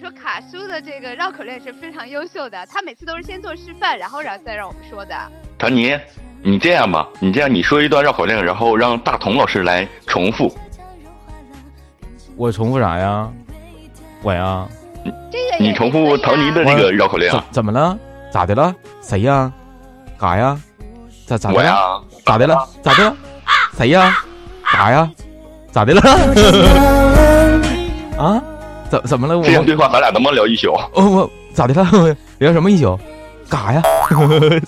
[0.00, 5.14] 说卡叔的这个绕口令是非常优秀的，他每次都是先做示范，然后然后再让我们说的。
[5.58, 5.94] 唐尼，
[6.42, 10.56] 你这样吧，你这样你说一段绕口令，然后让大同老师来重复。
[12.34, 13.30] 我重复啥呀？
[14.22, 14.66] 我呀。
[15.58, 17.98] 你重复唐尼的这个绕口令，怎么了？
[18.32, 18.74] 咋的了？
[19.02, 19.52] 谁呀？
[20.16, 20.58] 嘎呀？
[21.26, 22.02] 咋咋的了？
[22.24, 22.68] 咋的了？
[22.82, 23.16] 咋的了？
[23.76, 24.16] 谁呀？
[24.62, 25.10] 嘎呀？
[25.70, 26.00] 咋的了？
[28.18, 28.42] 啊？
[28.90, 29.40] 怎怎么了？
[29.44, 30.72] 这样对话咱俩能不能聊一宿？
[30.94, 32.16] 哦，我咋的了？
[32.38, 32.98] 聊什么一宿？
[33.48, 33.82] 干啥呀？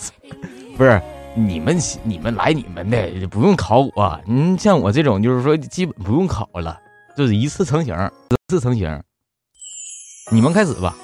[0.76, 1.00] 不是，
[1.34, 4.20] 你们你们来你们的，不用考我。
[4.24, 6.78] 你像我这种，就是说基本不用考了，
[7.16, 7.94] 就是一次成型，
[8.30, 9.00] 一次成型。
[10.30, 10.96] 你们开始吧。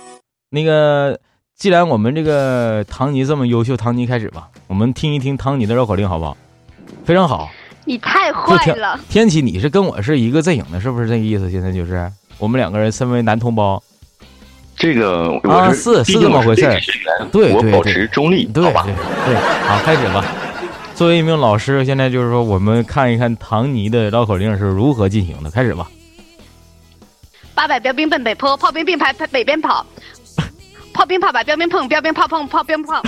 [0.50, 1.18] 那个，
[1.56, 4.48] 既然我们这个唐尼这么优秀，唐尼开始吧。
[4.66, 6.36] 我们听一听唐尼的绕口令，好不好？
[7.04, 7.50] 非常好。
[7.84, 11.50] 你太坏了，天启，你是跟我是一个阵营的，是不是这个意思？
[11.50, 13.82] 现在就是我们两个人身为男同胞。
[14.76, 16.62] 这个啊，是是这么回事
[17.32, 18.86] 对对对，我保持中立，对吧？
[19.26, 19.34] 对，
[19.66, 20.24] 好，开始吧。
[20.94, 25.50] 作为一名老师，现在就是说，我们看一看唐尼的绕口令是如何进行的。
[25.50, 25.88] 开始吧。
[27.54, 29.84] 八百标兵奔北坡，炮兵并排北边跑，
[30.92, 33.02] 炮兵怕把标兵碰，标兵怕碰炮兵碰。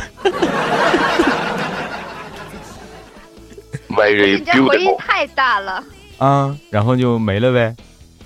[3.87, 5.85] 你这回音太大了。
[6.19, 7.75] 啊，然后就没了呗，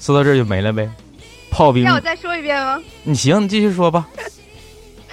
[0.04, 0.86] 说到这就没了呗。
[1.50, 2.78] 炮兵，让我再说一遍吗？
[3.04, 4.06] 你行，你继续说吧。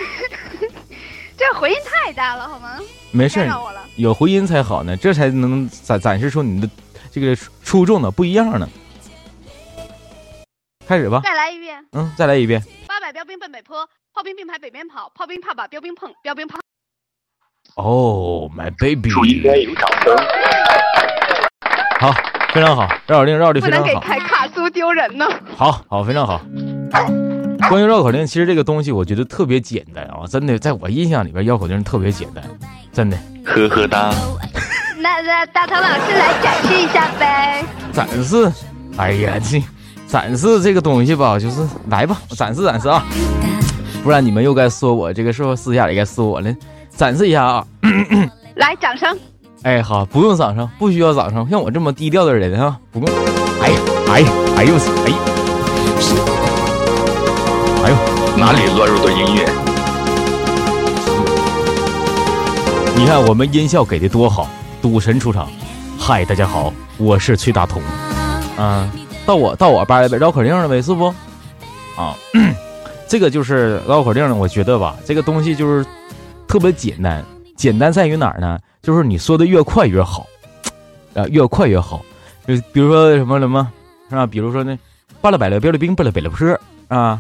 [1.37, 2.77] 这回音太大了，好吗？
[3.11, 3.49] 没事，
[3.95, 6.69] 有回音才好呢，这才能展展示出你的
[7.09, 8.67] 这个出众的不一样呢。
[10.85, 11.21] 开始吧。
[11.23, 11.85] 再来一遍。
[11.93, 12.61] 嗯，再来一遍。
[12.85, 16.59] 八百标兵奔北坡，炮兵并排北边跑，炮兵怕把标兵碰，标兵怕。
[17.75, 19.09] Oh my baby。
[19.29, 20.17] 应该有掌声。
[22.01, 22.13] 好。
[22.53, 23.87] 非常好，绕口令绕的非常好。
[23.87, 24.40] 不能给凯卡苏
[24.71, 25.25] 丢人呢。
[25.55, 26.41] 好好，非常好。
[27.69, 32.43] 关于绕口令，其实这个东西我觉得特别简单啊，真的，在我印象里边，绕口令特别简单，
[32.91, 33.17] 真的。
[33.45, 34.13] 呵呵哒。
[34.99, 37.65] 那那大唐老师来展示一下呗。
[37.93, 38.51] 展示？
[38.97, 39.63] 哎呀，这
[40.07, 43.05] 展示这个东西吧，就是来吧，展示展示啊，
[44.03, 46.53] 不然你们又该说我这个时候私下里该说我了。
[46.89, 47.65] 展示一下啊。
[48.55, 49.17] 来，掌声。
[49.63, 51.47] 哎，好，不用掌声，不需要掌声。
[51.49, 53.50] 像我这么低调的人啊，不用。
[54.11, 55.09] 哎呀，哎呀，哎呦，哎，
[57.85, 57.95] 哎呦，
[58.37, 59.45] 哪里乱入的音乐？
[62.93, 64.49] 你看我们音效给的多好！
[64.81, 65.47] 赌神出场，
[65.97, 67.81] 嗨，大家好，我是崔大同。
[68.57, 68.91] 啊，
[69.25, 71.05] 到我到我班了呗绕口令了呗，是不？
[71.95, 72.13] 啊，
[73.07, 74.35] 这个就是绕口令了。
[74.35, 75.85] 我觉得吧，这个东西就是
[76.49, 77.23] 特别简单，
[77.55, 78.59] 简单在于哪儿呢？
[78.83, 80.27] 就是你说的越快越好，
[81.13, 82.01] 啊，越快越好。
[82.45, 83.65] 就比如说什么什么，
[84.11, 84.27] 是吧？
[84.27, 84.77] 比如说呢，
[85.21, 87.19] 巴拉百了标了兵，巴拉北了坡啊。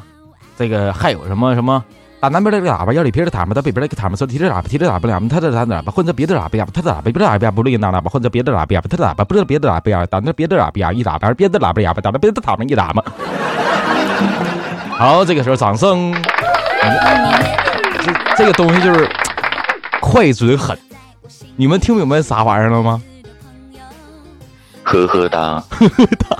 [0.57, 1.83] 这个还有什么什么？
[2.19, 13.03] 打南边那个喇叭，腰里别的喇叭，打北边那个喇叭，说提着喇叭，提着喇叭，喇叭，他的喇叭，混着别的喇叭，他的喇叭，别的喇叭不录音，那喇叭混着别的喇叭，他的喇叭不是别的喇叭，打那别的喇叭一喇叭，别的喇叭哑巴，打那别的喇叭一喇叭。
[14.97, 16.13] 好，这个时候掌声。
[18.03, 19.09] 这这个东西就是
[19.99, 20.77] 快准狠。
[21.55, 23.01] 你们听明白啥玩意儿了吗？
[24.83, 26.37] 呵呵哒，呵呵哒，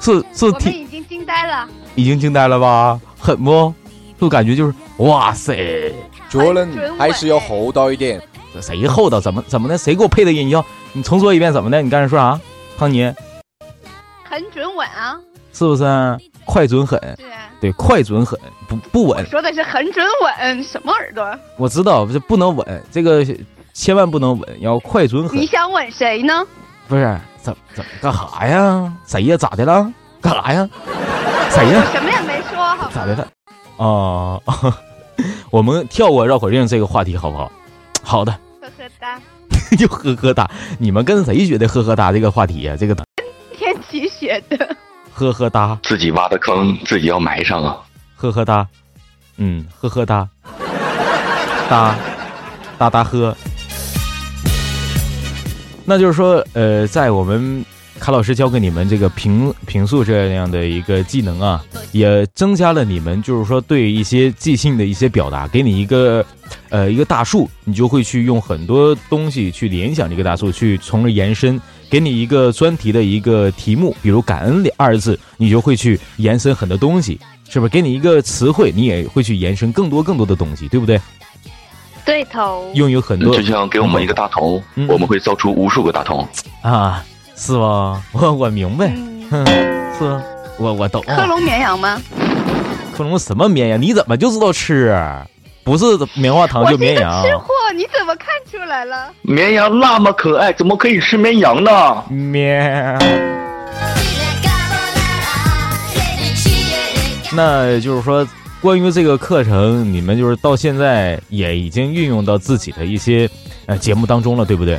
[0.00, 3.00] 是 是，挺已经惊呆了，已经惊呆了吧？
[3.18, 3.72] 狠不？
[4.20, 5.92] 就感觉就是哇塞，
[6.28, 8.20] 做人还是要厚道一点。
[8.60, 9.20] 谁厚道？
[9.20, 9.76] 怎么怎么的？
[9.76, 10.64] 谁给我配的音效？
[10.92, 11.82] 你重说一遍，怎么的？
[11.82, 12.40] 你刚才说啥？
[12.78, 13.12] 康妮，
[14.24, 15.18] 很准稳啊，
[15.52, 15.84] 是不是？
[16.46, 16.98] 快准狠。
[17.60, 18.38] 对，快准狠，
[18.68, 19.26] 不不稳。
[19.26, 21.38] 说的是很准稳，什么耳朵？
[21.58, 23.26] 我知道，这不能稳，这个
[23.74, 25.38] 千万不能稳，要快准狠。
[25.38, 26.46] 你想稳谁呢？
[26.88, 28.92] 不是，怎怎干啥呀？
[29.06, 29.36] 谁呀？
[29.36, 29.92] 咋的了？
[30.20, 30.68] 干啥呀？
[31.48, 31.84] 谁呀？
[31.92, 33.28] 什么也没说，好咋的了？
[33.76, 34.42] 哦，
[35.50, 37.52] 我们跳过绕口令这个话题，好不好？
[38.02, 38.32] 好的。
[38.60, 39.20] 呵呵哒。
[39.78, 42.74] 就呵呵哒，你们跟谁学的呵呵哒这个话题呀？
[42.76, 42.96] 这个
[43.56, 44.76] 天启学的。
[45.14, 47.76] 呵呵哒，自己挖的坑自己要埋上啊！
[48.16, 48.66] 呵呵哒，
[49.36, 50.28] 嗯，呵呵哒，
[51.70, 51.94] 哒
[52.76, 53.36] 哒哒呵。
[55.86, 57.64] 那就是说，呃，在我们
[58.00, 65.46] 卡老师教给你们这个平平素这样的一个技能啊，也增加了你们就是说对一些即兴的一些表达。
[65.48, 66.26] 给你一个
[66.68, 71.60] 呃一个大树，你就会去用很多东西去联想这个大树，去从而延伸。
[71.88, 77.16] 给你一个专题的一个题目，比如“感恩”的二字，你就会去延伸很多东西，
[77.48, 77.70] 是不是？
[77.70, 81.00] 给你一个词汇，你也会去延伸更多更多的东西，对不对？
[82.06, 82.70] 对头。
[82.74, 86.26] 拥有很多，就像给我们一个大头，我们会造出无数个大头。
[86.62, 88.00] 啊，是吧？
[88.14, 88.88] 我我明白，
[89.98, 90.22] 是吧？
[90.58, 91.02] 我我懂。
[91.02, 92.00] 克隆绵羊吗？
[92.96, 93.82] 克隆什么绵羊？
[93.82, 94.96] 你怎么就知道吃？
[95.64, 97.24] 不是棉花糖就绵羊。
[97.24, 99.12] 吃货，你怎么看出来了？
[99.22, 102.04] 绵羊那么可爱，怎么可以吃绵羊呢？
[102.08, 102.96] 绵。
[107.32, 108.26] 那就是说，
[108.66, 113.30] 关于这个课程，你们就是到现在也已经运用到自己的一些
[113.66, 114.76] 呃节目当中了，对不对？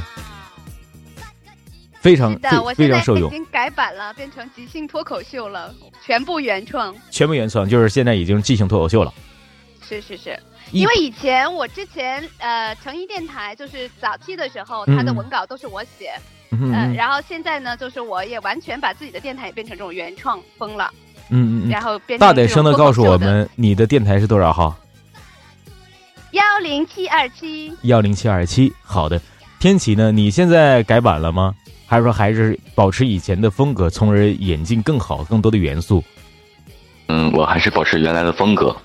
[2.02, 3.30] 非常非非常受用。
[3.30, 5.74] 已经改版了，变成即兴脱口秀了，
[6.06, 6.94] 全部原创。
[7.10, 9.14] 全部原创，就是现在已经即兴脱口秀了。
[9.82, 10.38] 是是是，
[10.74, 16.14] 因为以前我之前呃成一电台就是早期的时候，他的文稿都是我写，
[16.52, 20.94] 嗯，然后现在呢，就是我也完全把自己的电台也变成这种原创风了，
[21.30, 24.76] 嗯嗯，然后变大点声的告诉我们你的电台是多少号？
[26.32, 29.20] 幺零七二七，幺零七二七，好的。
[29.60, 30.12] 天启呢？
[30.12, 31.56] 你现在改版了吗？
[31.88, 36.04] 还是说还是保持以前的风格，从而引进更好、更多的元素？
[37.08, 38.76] 嗯，我还是保持原来的风格，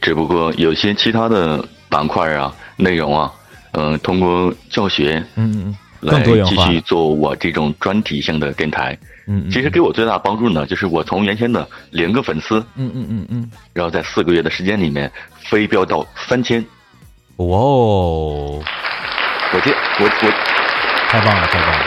[0.00, 3.32] 只不过有些其他的板块啊、内容啊，
[3.72, 8.96] 嗯，通过教学，嗯嗯，来继续做我这种专题性的电台。
[9.02, 9.08] 嗯，
[9.50, 15.10] 其实给我最大帮助呢，就是我从原先的零个粉丝，嗯嗯嗯嗯，然后在四个月的时间里面
[15.48, 16.64] 飞飙到三千。
[17.36, 18.62] 哇哦！
[19.52, 20.30] 我这我我
[21.08, 21.84] 太棒了，太棒了！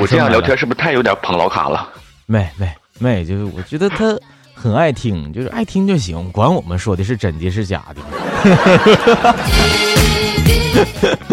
[0.00, 1.88] 我这样聊天是不是太有点捧老卡了？
[2.26, 4.18] 没没没，就是我觉得他
[4.54, 8.02] 很爱听，就是爱听就行，管我们说的是真的是假的。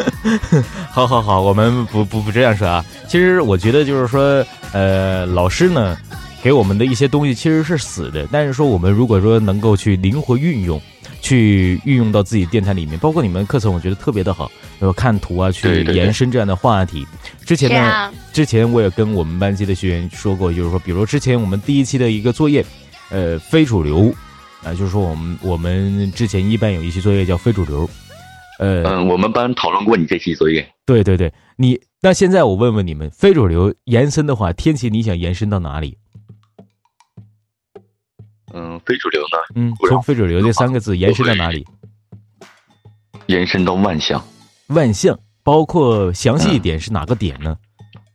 [0.92, 2.84] 好好好，我们不不不这样说啊。
[3.08, 5.98] 其实我觉得就是说，呃，老师呢
[6.42, 10.82] 给我们的一些东西其实是死的，但是说我们如果说能够去灵活运用。
[11.22, 14.52] 去运用到自己电台里面，包括你们课程，我觉得特别的好。
[14.82, 17.08] 有看图啊，去延伸这样的话题。
[17.46, 22.66] 之前呢，之前我也跟我们班级的学员说过，就是说，比如之前我们第一期的一个作业，
[23.10, 24.14] 呃，非主流，
[24.66, 27.90] 啊，就是说我们我们之前一般有一期作业叫非主流，
[28.60, 30.68] 呃，嗯，我们班讨论过你这期作业。
[30.86, 35.98] 对对对，你那现在我问问你们，非主流延伸的话，天气你想延伸到哪里？
[38.54, 39.38] 嗯，非主流呢？
[39.56, 41.66] 嗯，从非主流这三个字延伸到哪里？
[43.26, 44.24] 延伸到万象。
[44.68, 47.58] 万象包括详细一点是哪个点呢？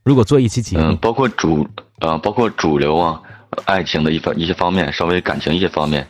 [0.05, 1.67] 如果做一期节目，嗯，包括主
[1.99, 3.21] 啊，包括主流啊，
[3.65, 6.07] 爱情的一方一些方面，稍微感情一些方面。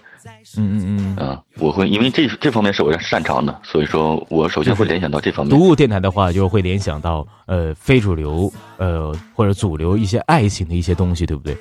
[0.56, 1.26] 嗯嗯嗯。
[1.26, 5.56] 啊，我会因为这这方面是我擅长的，所以说我首先会联想到这方面。
[5.56, 11.56] 读物电台的话，就会联想到呃非主流呃或者主流一些爱情的一些东西，对不对？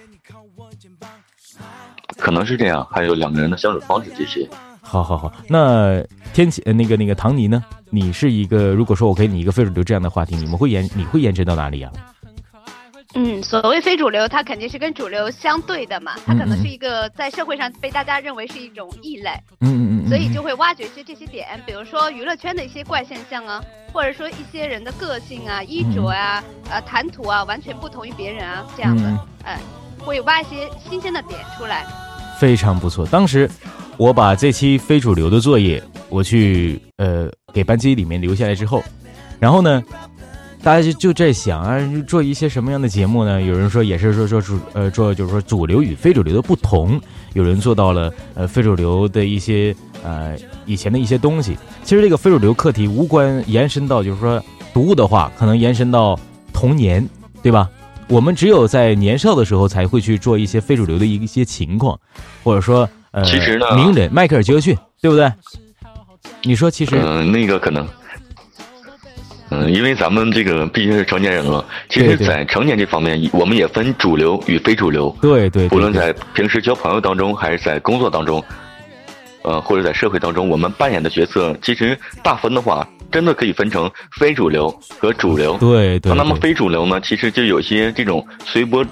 [2.17, 4.47] 可能是这样，还有两个人的相处方式这些。
[4.81, 6.01] 好好好，那
[6.33, 7.63] 天启那个那个唐尼呢？
[7.89, 11.91] 你是一个，如果说我给你一个非主流这样的话题，你们会延你会延伸到哪里呀？
[13.13, 19.31] 嗯，所谓非主流，它肯定是跟主流相对的嘛，它可能是一个在社会上被大家认为是一种异类。
[19.61, 20.09] 嗯嗯嗯。
[20.09, 29.03] 所以就会挖掘一些这些点，比如说娱乐圈的一些怪现象啊，或者说一些人的个性啊、衣着啊、呃谈吐啊，完全不同于别人啊，这样的，
[29.43, 29.59] 哎，
[29.99, 31.85] 会挖一些新鲜的点出来。
[32.39, 33.05] 非常不错。
[33.07, 33.49] 当时
[33.97, 38.83] 我把这期非主流的作业，我去呃给班级里面留下来之后，
[39.39, 39.81] 然后呢，
[40.67, 43.41] 大家就就在想啊，做一些什么样的节目呢？
[43.41, 46.99] 有人说也是说说主呃做就是说主流与非主流的不同，
[47.31, 51.57] 有人做到了呃非主流的一些呃以前的一些东西。
[51.85, 56.19] 其实这个非主流课题无关延伸到就是说读物的话，可能延伸到
[56.51, 57.07] 童年，
[57.41, 57.69] 对吧？
[58.09, 61.97] 我们只有在年少的时候才会去做一些非主流的一一些情况，
[62.43, 65.31] 或者说呃，其实呢，名人迈克尔杰克逊，对不对？
[66.43, 67.87] 你说其实嗯，那个可能，
[69.49, 75.15] 嗯，因为咱们这个毕竟是成年人了，其实，在成年这方面，我们也分主流与非主流。
[75.21, 78.43] 对对，无论在平时交朋友当中，还是在工作当中，
[79.43, 82.87] 呃，或者在社会当中，我们扮演的角色，其实大分的话。
[83.09, 85.57] 真的可以分成非主流和主流。
[85.59, 86.13] 对对。
[86.13, 86.99] 那么非主流呢？
[86.99, 88.85] 其实就有些这种随波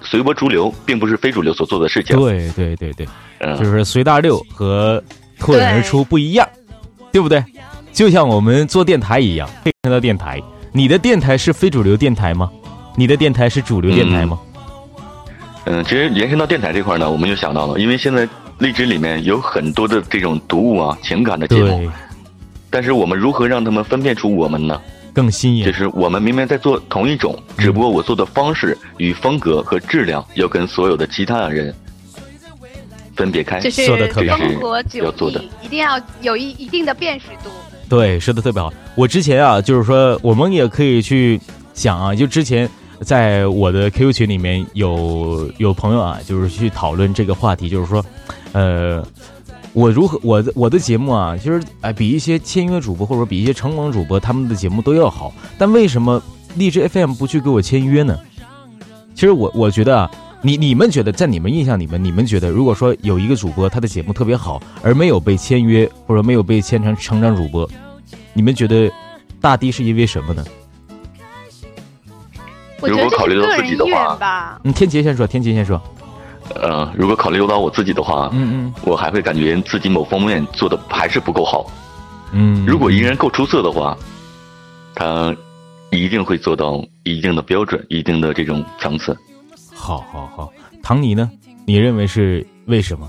[0.00, 2.16] 随波逐流，并不是非主流所做的事情。
[2.16, 3.04] 对对对对，
[3.40, 5.02] 嗯就是随大流和
[5.40, 6.48] 脱颖而出不一样，
[7.10, 7.42] 对不对？
[7.96, 10.38] 就像我们做电台一样，配合到电台。
[10.70, 12.50] 你的电台是非主流电台吗？
[12.94, 14.38] 你的电台是主流电台吗？
[15.64, 18.28] 嗯，其实延伸到电台这块呢，我们就想到了，因为现在
[18.58, 21.90] 荔枝里面有很多的这种读物啊、情感的节目。
[22.68, 24.78] 但是我们如何让他们分辨出我们呢？
[25.14, 31.74] 更新颖，就是我们明明在做同一种，只不过我做的方式与风格和质量要跟所有的其他人
[33.14, 33.58] 分别开。
[33.70, 34.38] 说的特别好，
[34.92, 37.48] 要做的一定要有一一定的辨识度。
[37.88, 38.72] 对，说的特别好。
[38.94, 41.40] 我之前啊，就是说我们也可以去
[41.74, 42.68] 想啊，就之前
[43.00, 48.04] 在我的 QQ 群里面有有朋友啊，就是去讨论这个话题，就是说，
[48.52, 49.04] 呃。
[49.72, 55.30] 我如何我的我的节目啊，其实哎，比一些签约主播或者比一些成功主播他们的节目都要好。
[55.58, 56.22] 但为什么
[56.54, 58.18] 荔枝 FM 不去给我签约呢？
[59.14, 60.10] 其实我我觉得啊，
[60.46, 67.68] 你你们觉得在你们印象里面，你们觉得如果说有一个主播他的节目特别好，而没有被签约或者没有被签成成长主播，
[68.32, 68.88] 你们觉得
[69.40, 70.44] 大抵是因为什么呢？
[72.80, 74.60] 如果考虑到自己的话，吧。
[74.62, 75.82] 嗯，天杰先说，天杰先说。
[76.54, 81.68] 呃，如果考虑到我自己的话，嗯嗯，我还会感觉自己某方面做的还是不够好。
[82.30, 83.98] 嗯，如果一个人够出色的话，
[84.94, 85.34] 他
[85.90, 89.16] 一定会做到一定的标准、一定的这种层次。
[89.76, 90.52] 好，好，好，
[90.82, 91.30] 唐尼呢？
[91.66, 93.08] 你认为是为什么？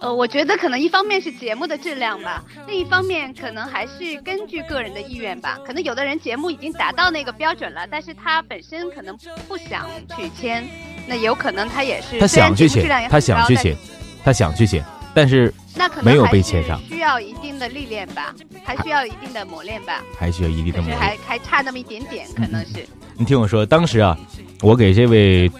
[0.00, 5.58] 呃，我觉得可能一方面是节目的质量吧，另一方面可能还是根据个人的意愿吧。
[5.66, 9.16] 可能有的人节目已经达到那个标准了，但是他本身可能
[9.48, 10.66] 不想去签，
[11.06, 13.76] 那有可能他也是他想去签，他想去签，
[14.22, 14.84] 他想去签，
[15.14, 18.34] 但是那可能没有被签上，需要一定的历练吧，
[18.64, 22.86] 还需要一定的磨练吧，还需要一定的磨练，还还差那么一点点，可能是。
[23.16, 24.18] 你听我说，当时啊，
[24.60, 25.50] 我给这位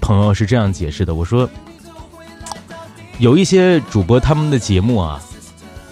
[0.00, 1.48] 朋友是这样解释的，我说。
[3.18, 5.22] 有一些主播他们的节目啊，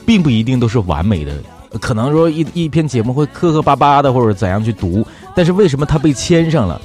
[0.05, 1.33] 并不一定都是完美的，
[1.79, 5.07] 可能说一一篇节目会磕磕巴巴的或者怎样去读，
[5.37, 6.81] 但是为什么他被签上了？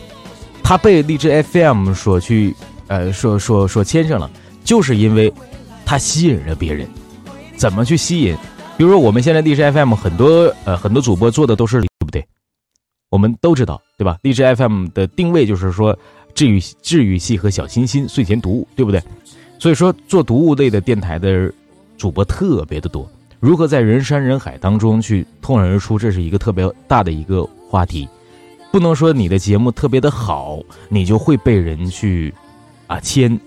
[0.62, 2.54] 他被荔枝 FM 所去
[2.88, 4.30] 呃所所所签上了，
[4.64, 5.34] 就是因为
[5.86, 6.88] 它吸引了别人。
[7.56, 8.36] 怎么去吸引？
[8.78, 12.26] 比如说我们现在荔枝 FM 很多呃很多主播做的都是对不对？
[13.10, 14.18] 我们都知道对吧？
[14.24, 15.98] 荔枝 FM 的定位就是说
[16.34, 19.02] 治愈治愈系和小清新睡前读物，对不对？
[19.58, 21.50] 所以说，做读物类的电台的
[21.98, 23.10] 主播特别的多。
[23.40, 28.08] 如何在人山人海当中去脱颖而出，这是一个特别大的一个话题。
[28.70, 30.60] 不能说你的节目特别的好，
[30.90, 32.34] 你就会被人去
[32.88, 33.40] 啊签。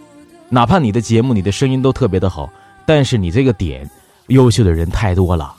[0.49, 2.51] 哪怕你的节目、你的声音都特别的好，
[2.86, 3.88] 但是你这个点，
[4.28, 5.55] 优秀的人太多了，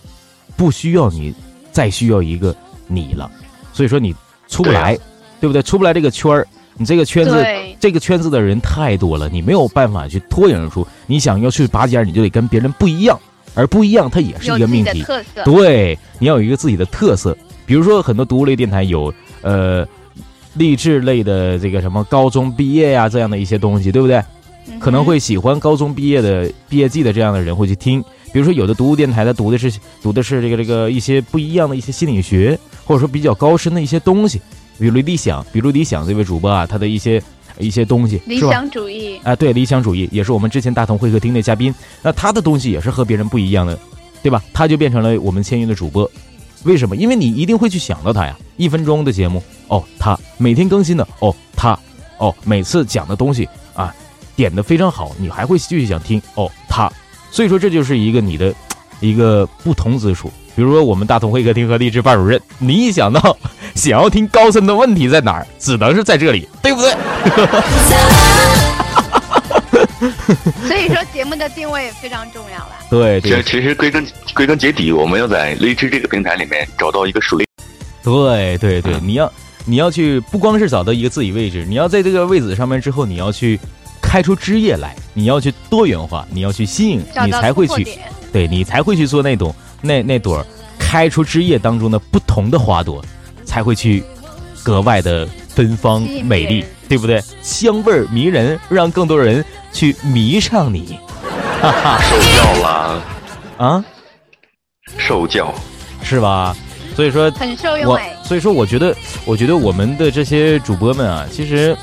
[0.56, 1.34] 不需要你
[1.72, 2.56] 再需要一个
[2.88, 3.30] 你了。
[3.74, 4.16] 所以说你
[4.48, 4.98] 出不来，
[5.40, 5.62] 对不对？
[5.62, 6.48] 出不来这个圈儿。
[6.82, 7.46] 你这个圈子，
[7.78, 10.88] 这个圈子的人太多了，你没有办法去脱颖而出。
[11.08, 13.20] 你想要去拔尖，你就得跟别人不一样，
[13.54, 15.04] 而不一样，它也是一个命题。
[15.44, 17.38] 对，你要有一个自己的特色。
[17.66, 19.86] 比如说，很多读物类电台有呃
[20.54, 24.24] 励志类的这个什么高中毕业呀这样的一些东西，对不对？
[24.80, 28.04] 可能会喜欢高中毕业的毕业季的这样的人会去听。
[28.32, 34.40] 比如说，有的读物电台，他读的是读的是这个这个一些不一样的一些心理学，或者说比较高深的一些东西。
[34.78, 37.22] 比如理想，比如理想这位主播啊，他的一些
[37.58, 43.78] 一些东西，理想主义啊，对，理想主义也是我们之前大同会客厅的嘉宾，那他的东西也是和别人不一样的，
[44.22, 44.42] 对吧？
[44.54, 46.10] 他就变成了我们签约的主播，
[46.64, 46.96] 为什么？
[46.96, 48.38] 因为你一定会去想到他呀。
[48.58, 51.78] 一分钟的节目，哦，他每天更新的，哦，他，
[52.20, 53.94] 哦，每次讲的东西啊，
[54.40, 56.90] 点的非常好，你还会继续想听，哦，他，
[57.30, 58.56] 所以说这就是一个你的
[59.02, 60.32] 一个不同之处。
[60.56, 63.38] 比如说我们大同会客厅和励志班主任，你一想到。
[63.76, 66.92] 想要听高深的问题在哪儿，只能是在这里，对不对？
[70.68, 72.72] 所以说节目的定位非常重要了。
[72.90, 77.46] 对，这其实归根归根结底，我们要在荔枝这个平台里面找到一个属灵。
[78.04, 79.32] 对对对，你要
[79.66, 83.58] 你要去不光是找到一个自己位置，你要在这个位置上面之后，你要去
[84.10, 87.88] 开出枝叶来，你要去多元化，你要去吸引，你才会去，
[88.34, 89.54] 对你才会去做那种
[89.84, 90.44] 那那朵
[90.80, 93.06] 开出枝叶当中的不同的花朵。
[93.46, 94.04] 才会去
[94.64, 97.20] 格外的芬芳美丽，对不对？
[97.42, 101.00] 香味迷人，让更多人去迷上你。
[101.62, 103.04] 哈哈受教了
[103.58, 103.86] 啊，
[104.98, 105.54] 受教
[106.04, 106.56] 是吧？
[106.96, 108.16] 所以说很受用哎。
[108.24, 108.96] 所以说，我觉得，
[109.26, 111.76] 我觉得我们的这些主播们啊，其实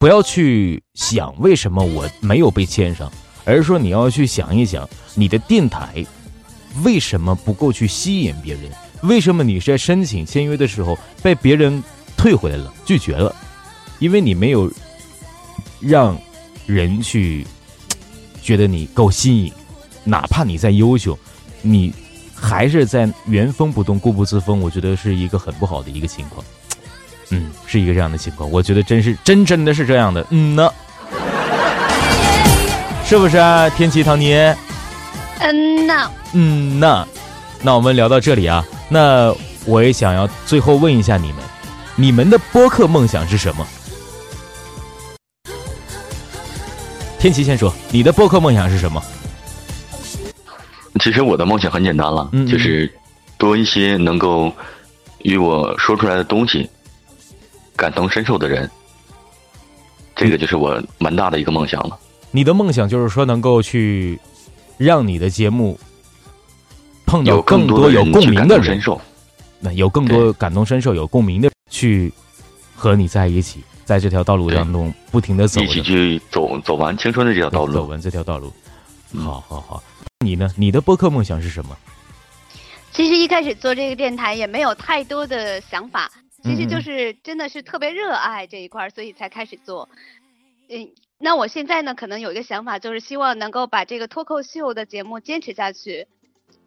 [0.00, 3.12] 不要去想为什么我没有被签上，
[3.44, 6.02] 而是说你要去想一想，你的电台
[6.82, 8.62] 为什么不够去吸引别人。
[9.02, 11.84] 为什么你在申请签约的时候被别人
[12.16, 13.36] 退回来了、拒绝了？
[13.98, 14.72] 因为你没有
[15.80, 16.18] 让
[16.64, 17.46] 人去
[18.40, 19.52] 觉得你够新颖，
[20.02, 21.18] 哪怕你再优秀，
[21.60, 21.92] 你
[22.34, 24.62] 还是在原封不动、固步自封。
[24.62, 26.42] 我觉得是一个很不好的一个情况。
[27.30, 28.50] 嗯，是一个这样的情况。
[28.50, 30.24] 我觉得真是真真的是这样的。
[30.30, 30.70] 嗯呢，
[33.04, 33.68] 是不是啊？
[33.70, 34.34] 天琪唐尼？
[35.38, 36.10] 嗯呐。
[36.32, 37.06] 嗯呐。
[37.62, 41.36] 那我们聊到这里啊，那我也想要最后问一下你们，
[41.94, 43.66] 你们的播客梦想是什么？
[47.18, 49.02] 天琪先说，你的播客梦想是什么？
[51.00, 52.90] 其实我的梦想很简单了，就是
[53.38, 54.52] 多一些能够
[55.18, 56.68] 与我说出来的东西
[57.80, 58.70] 感同身受的人，
[60.14, 61.98] 这个就是我蛮大的一个梦想了。
[62.30, 64.20] 你的梦想就是说能够去
[64.76, 65.80] 让你的节目。
[67.06, 68.80] 碰到更多有共鸣的人，
[69.58, 72.12] 那有更多感同身受、有共鸣的去
[72.76, 78.52] 和你在一起，在这条道路当中不停的走，一起去走走完青春的这条道路，走完这条道路。
[79.18, 79.82] 好好好，
[80.20, 80.48] 你呢？
[80.54, 81.76] 你的播客梦想是什么？
[82.92, 86.08] 其实一开始做这个电台也没有太多的想法，
[86.42, 89.88] 其实就是真的是特别热爱这一块，所以才开始做。
[90.68, 96.06] 嗯，那我现在呢，可能有一个想法，就是希望能够把这个脱口秀的节目坚持下去。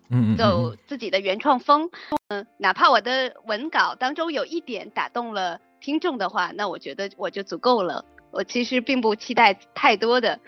[0.10, 1.90] 嗯走自己的原创风。
[2.28, 8.06] 嗯，哪怕我的文稿当中有一点打动了听众的话，那我觉得我就足够了。
[8.30, 10.40] 我其实并不期待太多的，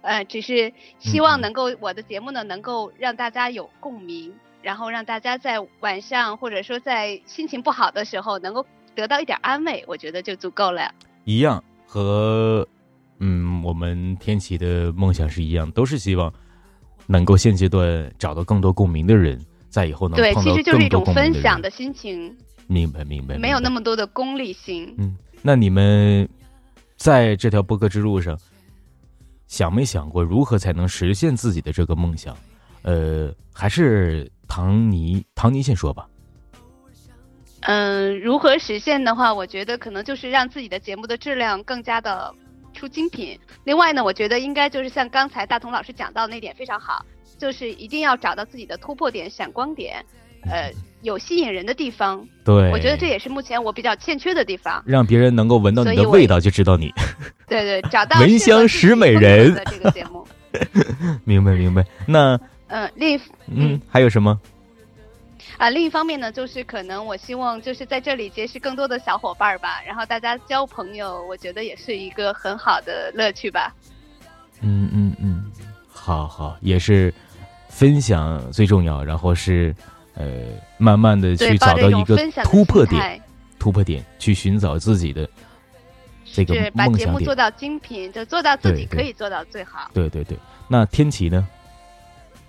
[0.00, 10.90] 呃，只是希望能够我的节目呢，能够让大家有共鸣，然后让大家在晚上或者说在心情不好的时候能够得到一点安慰，我觉得就足够了。
[11.24, 12.66] 一样和。
[13.24, 16.32] 嗯，我们天启的梦想是一样，都是希望
[17.06, 22.36] 能够现阶段找到更多共鸣的人，在以后能对，其实就是一种分享的心情。
[22.66, 24.92] 明白，明白，没有那么多的功利心。
[24.98, 26.28] 嗯，那你们
[26.96, 28.36] 在这条播客之路上，
[29.46, 32.36] 想没想过如何才能实现自己的这个梦想？
[32.82, 36.06] 呃，还是唐尼，唐尼先说吧。
[37.62, 42.34] 嗯，如何实现的话，我觉得可能就是让自己的节目的质量更加的。
[42.74, 43.38] 出精品。
[43.64, 47.04] 另外呢，我觉得应该就是像刚才大同老师讲到那点非常好，
[47.36, 50.02] 就是一定要找到自己的突破点、闪光点，
[50.50, 50.72] 呃，
[51.02, 52.26] 有吸引人的地方。
[52.46, 54.82] 对，我觉得这也是目前我比较欠缺的地方。
[54.86, 56.90] 让别人能够闻到你的味道，就知道你。
[57.46, 60.26] 对对，找到 闻香识美人的这个节目。
[61.24, 61.84] 明白明白。
[62.06, 62.40] 那
[62.72, 64.40] 嗯，另嗯还有什么？
[65.58, 73.74] 啊，另一方面呢，就是可能我希望就是在这里结识更多的小伙伴吧，然后大家交朋友，我觉得也是一个很好的乐趣吧。
[74.62, 75.44] 嗯嗯嗯，
[75.86, 77.12] 好好，也是
[77.68, 79.74] 分享最重要，然后是
[80.14, 80.44] 呃，
[80.78, 83.20] 慢慢的去找到一个突破点，
[83.58, 85.28] 突破点去寻找自己的
[86.24, 89.90] 这个把节目做到精品，就做到自己可以做到最好。
[89.92, 91.46] 对对对，那天琪呢？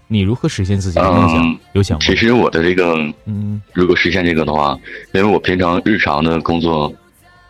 [0.08, 1.60] 你如何实现自己的梦想？
[1.74, 2.06] 有想过？
[2.06, 2.96] 其实我的这个，
[3.26, 4.78] 嗯，如果实现这个的话，
[5.14, 6.94] 因为我平常日常的工作，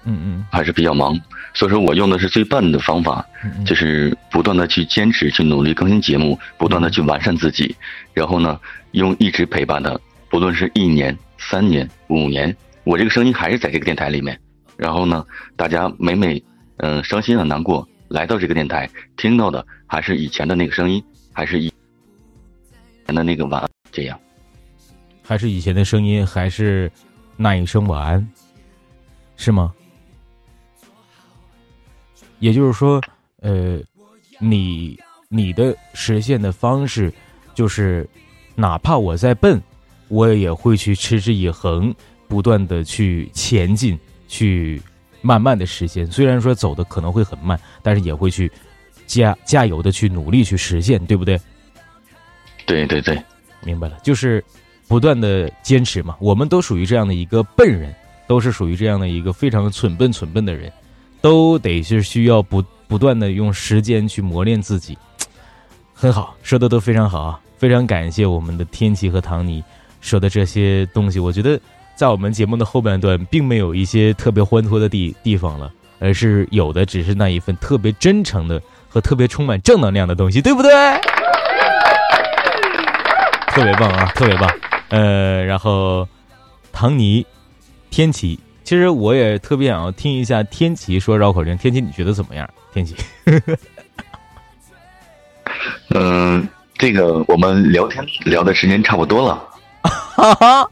[0.06, 1.20] 嗯嗯，还是比较忙，
[1.54, 3.26] 所以说我用的是最笨的方法，
[3.66, 7.76] 就是不断的去坚持、去努力更新节目，不断的去完善自己，
[8.14, 8.58] 然后呢，
[8.92, 10.00] 用一直陪伴的，
[10.30, 14.40] 不论是一年、三年、五年，我这个声音还是在这个电台里面，
[14.78, 15.26] 然后呢，
[15.58, 16.42] 大家每每
[16.78, 21.73] 嗯伤心啊难过来到这个电台，听到的还是以前的那个声音，还是以。
[23.06, 24.20] 前的那个晚安，这样，
[25.22, 26.92] 还是以前的声音，还是
[27.36, 28.30] 那一声晚安，
[29.36, 29.74] 是吗？
[32.40, 33.02] 也就是说，
[33.42, 33.80] 呃，
[34.40, 35.00] 你
[35.30, 37.14] 你的实现的方式，
[37.54, 38.08] 就是
[38.56, 39.62] 哪怕我在笨，
[40.10, 41.94] 我也会去持之以恒，
[42.28, 43.98] 不断的去前进，
[44.28, 44.82] 去
[45.22, 46.06] 慢慢的实现。
[46.12, 48.52] 虽然说走的可能会很慢，但是也会去
[49.08, 51.40] 加加油的去努力去实现，对不对？
[52.66, 53.22] 对对对，
[53.64, 54.44] 明白了，就是
[54.88, 56.16] 不断的坚持嘛。
[56.20, 57.94] 我们都属于这样的一个笨人，
[58.28, 60.72] 都是属于这样的一个非常蠢笨蠢笨的人，
[61.22, 64.98] 都得是需要不不断的用时间去磨练自己。
[65.94, 67.40] 很好，说的都非常好啊！
[67.58, 69.64] 非常感谢我们的天琪和唐尼
[70.02, 71.18] 说的这些东西。
[71.18, 71.58] 我觉得
[71.96, 80.72] 在我们节目的后半段，并没有一些特别欢脱的地地方了，而是有的只是那一份特别真诚的和特别充满正能量的东西，对不对？
[83.54, 84.50] 特别棒啊， 特别棒，
[84.90, 86.08] 呃，然后
[86.72, 87.26] 唐尼、
[87.92, 91.56] 天琪，其实我也特别想要听一下天琪说绕口令。
[91.58, 92.50] 天琪，你觉得怎么样？
[92.74, 92.96] 天琪，
[95.94, 96.48] 嗯，
[96.78, 99.44] 这个我们聊天聊的时间差不多了，
[99.84, 100.70] 哈哈，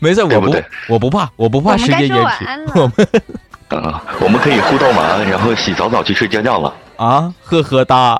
[0.00, 0.56] 没事，我不，
[0.88, 2.72] 我不怕，我不怕时间延迟。
[2.74, 6.74] 我们，啊，我们可以互道晚安，然后洗澡澡去睡觉觉了。
[6.96, 8.18] 啊，呵呵哒。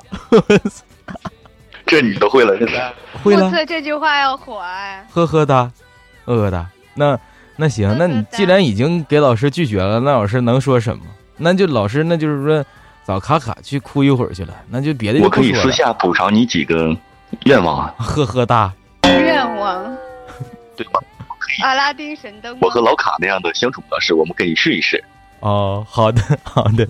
[1.87, 3.51] 这你都会了，现在会了。
[3.65, 5.05] 这句话要火哎！
[5.11, 5.71] 呵呵哒，
[6.25, 6.67] 呵呵哒。
[6.93, 7.17] 那
[7.55, 11.03] 那行，那你既然已经给老师拒绝了，那老师能说什么？
[11.37, 12.65] 那就老师，那就是说
[13.05, 14.53] 找卡卡去哭一会儿去了。
[14.69, 16.95] 那就别的我可以私下补偿你几个
[17.45, 17.95] 愿望啊！
[17.97, 18.73] 呵呵哒。
[19.03, 19.97] 愿望？
[20.75, 20.99] 对吧？
[21.63, 22.57] 阿拉丁神灯。
[22.61, 25.03] 我和老卡那样的相处模式，我们可以试一试。
[25.47, 26.85] 哦，好的， 好的，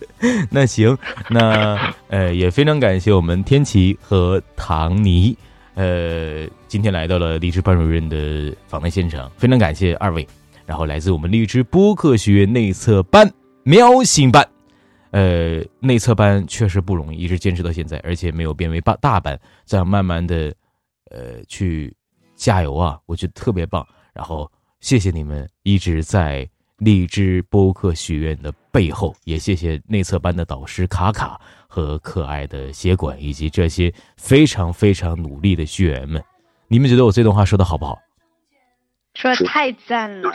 [0.50, 0.98] 那行，
[1.30, 5.38] 那呃也非常感谢我们天琪和唐尼，
[5.76, 10.28] 呃，今天来到了荔枝班主任的访谈现场，非常感谢二位，
[10.66, 13.32] 然后来自我们荔枝播客学院内测班
[13.62, 14.44] 喵星班，
[15.12, 20.52] 呃，内测班确实不容易，一直坚持到现在，而且没有变为大大班，这样慢慢的，
[21.12, 21.96] 呃，去
[22.36, 23.86] 加油啊，我觉得特别棒，
[24.16, 26.50] 然后谢谢你们一直在。
[26.78, 36.24] 荔枝播客学院的背后，也谢谢内测班的导师卡卡和可爱的协管，以及这些非常非常努力的学员们。
[36.68, 37.98] 你们觉得我这段话说的好不好？
[39.16, 40.32] 说的太赞了！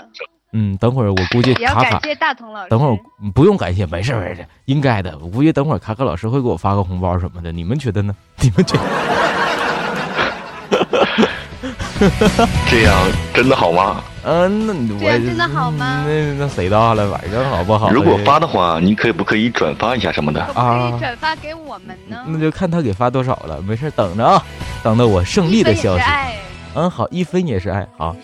[0.54, 1.90] 嗯，等会儿我估计卡卡。
[1.90, 2.68] 感谢大同老师。
[2.68, 2.98] 等会儿
[3.32, 5.16] 不用感谢，没事没事，应该的。
[5.18, 8.14] 我估计等会儿卡卡老师会给我发个红包什么的，你们觉得呢？
[8.42, 8.82] 你们觉得？
[12.68, 14.02] 这样真的好吗？
[14.24, 16.04] 嗯，那这样真的好吗？
[16.06, 17.90] 那那谁大了，反正好不好？
[17.90, 20.90] 如果发的话，你可不可以转发一下什么的啊？
[20.90, 22.22] 可以转发给我们呢？
[22.26, 23.60] 那就看他给发多少了。
[23.62, 24.44] 没事，等着啊，
[24.82, 26.04] 等到我胜利的消息。
[26.74, 28.14] 嗯，好，一分也是爱好。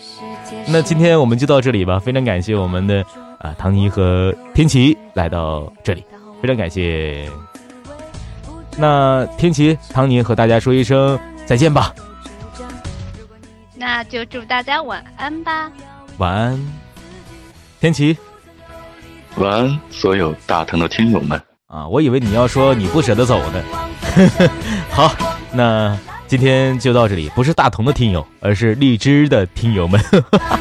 [0.67, 3.03] 那今天我们就到这里吧，非常感谢我们的
[3.39, 6.05] 啊唐尼和天琪来到这里，
[6.41, 7.29] 非常感谢。
[8.77, 11.93] 那天琪、唐尼和大家说一声再见吧。
[13.75, 15.71] 那就祝大家晚安吧。
[16.19, 16.59] 晚安，
[17.79, 18.15] 天琪。
[19.37, 21.41] 晚安，所有大唐的听友们。
[21.67, 23.63] 啊，我以为你要说你不舍得走呢。
[24.91, 25.15] 好，
[25.53, 25.97] 那
[26.27, 27.29] 今天就到这里。
[27.29, 29.97] 不是大同的听友，而是荔枝的听友们。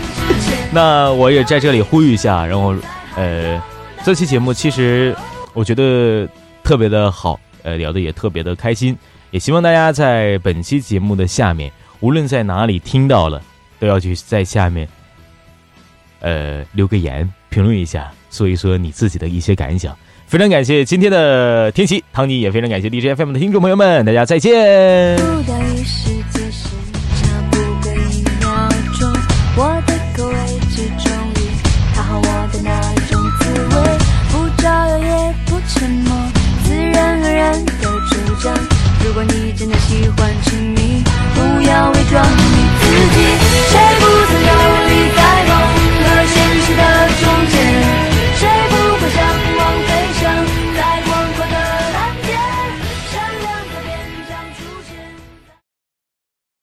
[0.70, 2.76] 那我也在这里呼吁一下，然后，
[3.16, 3.60] 呃，
[4.04, 5.12] 这期节目其实
[5.54, 6.28] 我觉得
[6.62, 8.96] 特别的好，呃，聊的也特别的开心。
[9.32, 11.72] 也希望大家在本期节目的下面。
[11.98, 13.42] 无论在哪里听到了，
[13.80, 14.88] 都要去在下面，
[16.20, 19.96] 呃留个言评论一下，说一说你自己的一些感想。
[20.26, 25.16] 非常感谢今天的天气，唐尼也非常感谢 DJ FM 的听众朋友们，大家再见。
[39.04, 41.02] 如果你真的喜欢亲密，
[41.34, 42.47] 不要伪装。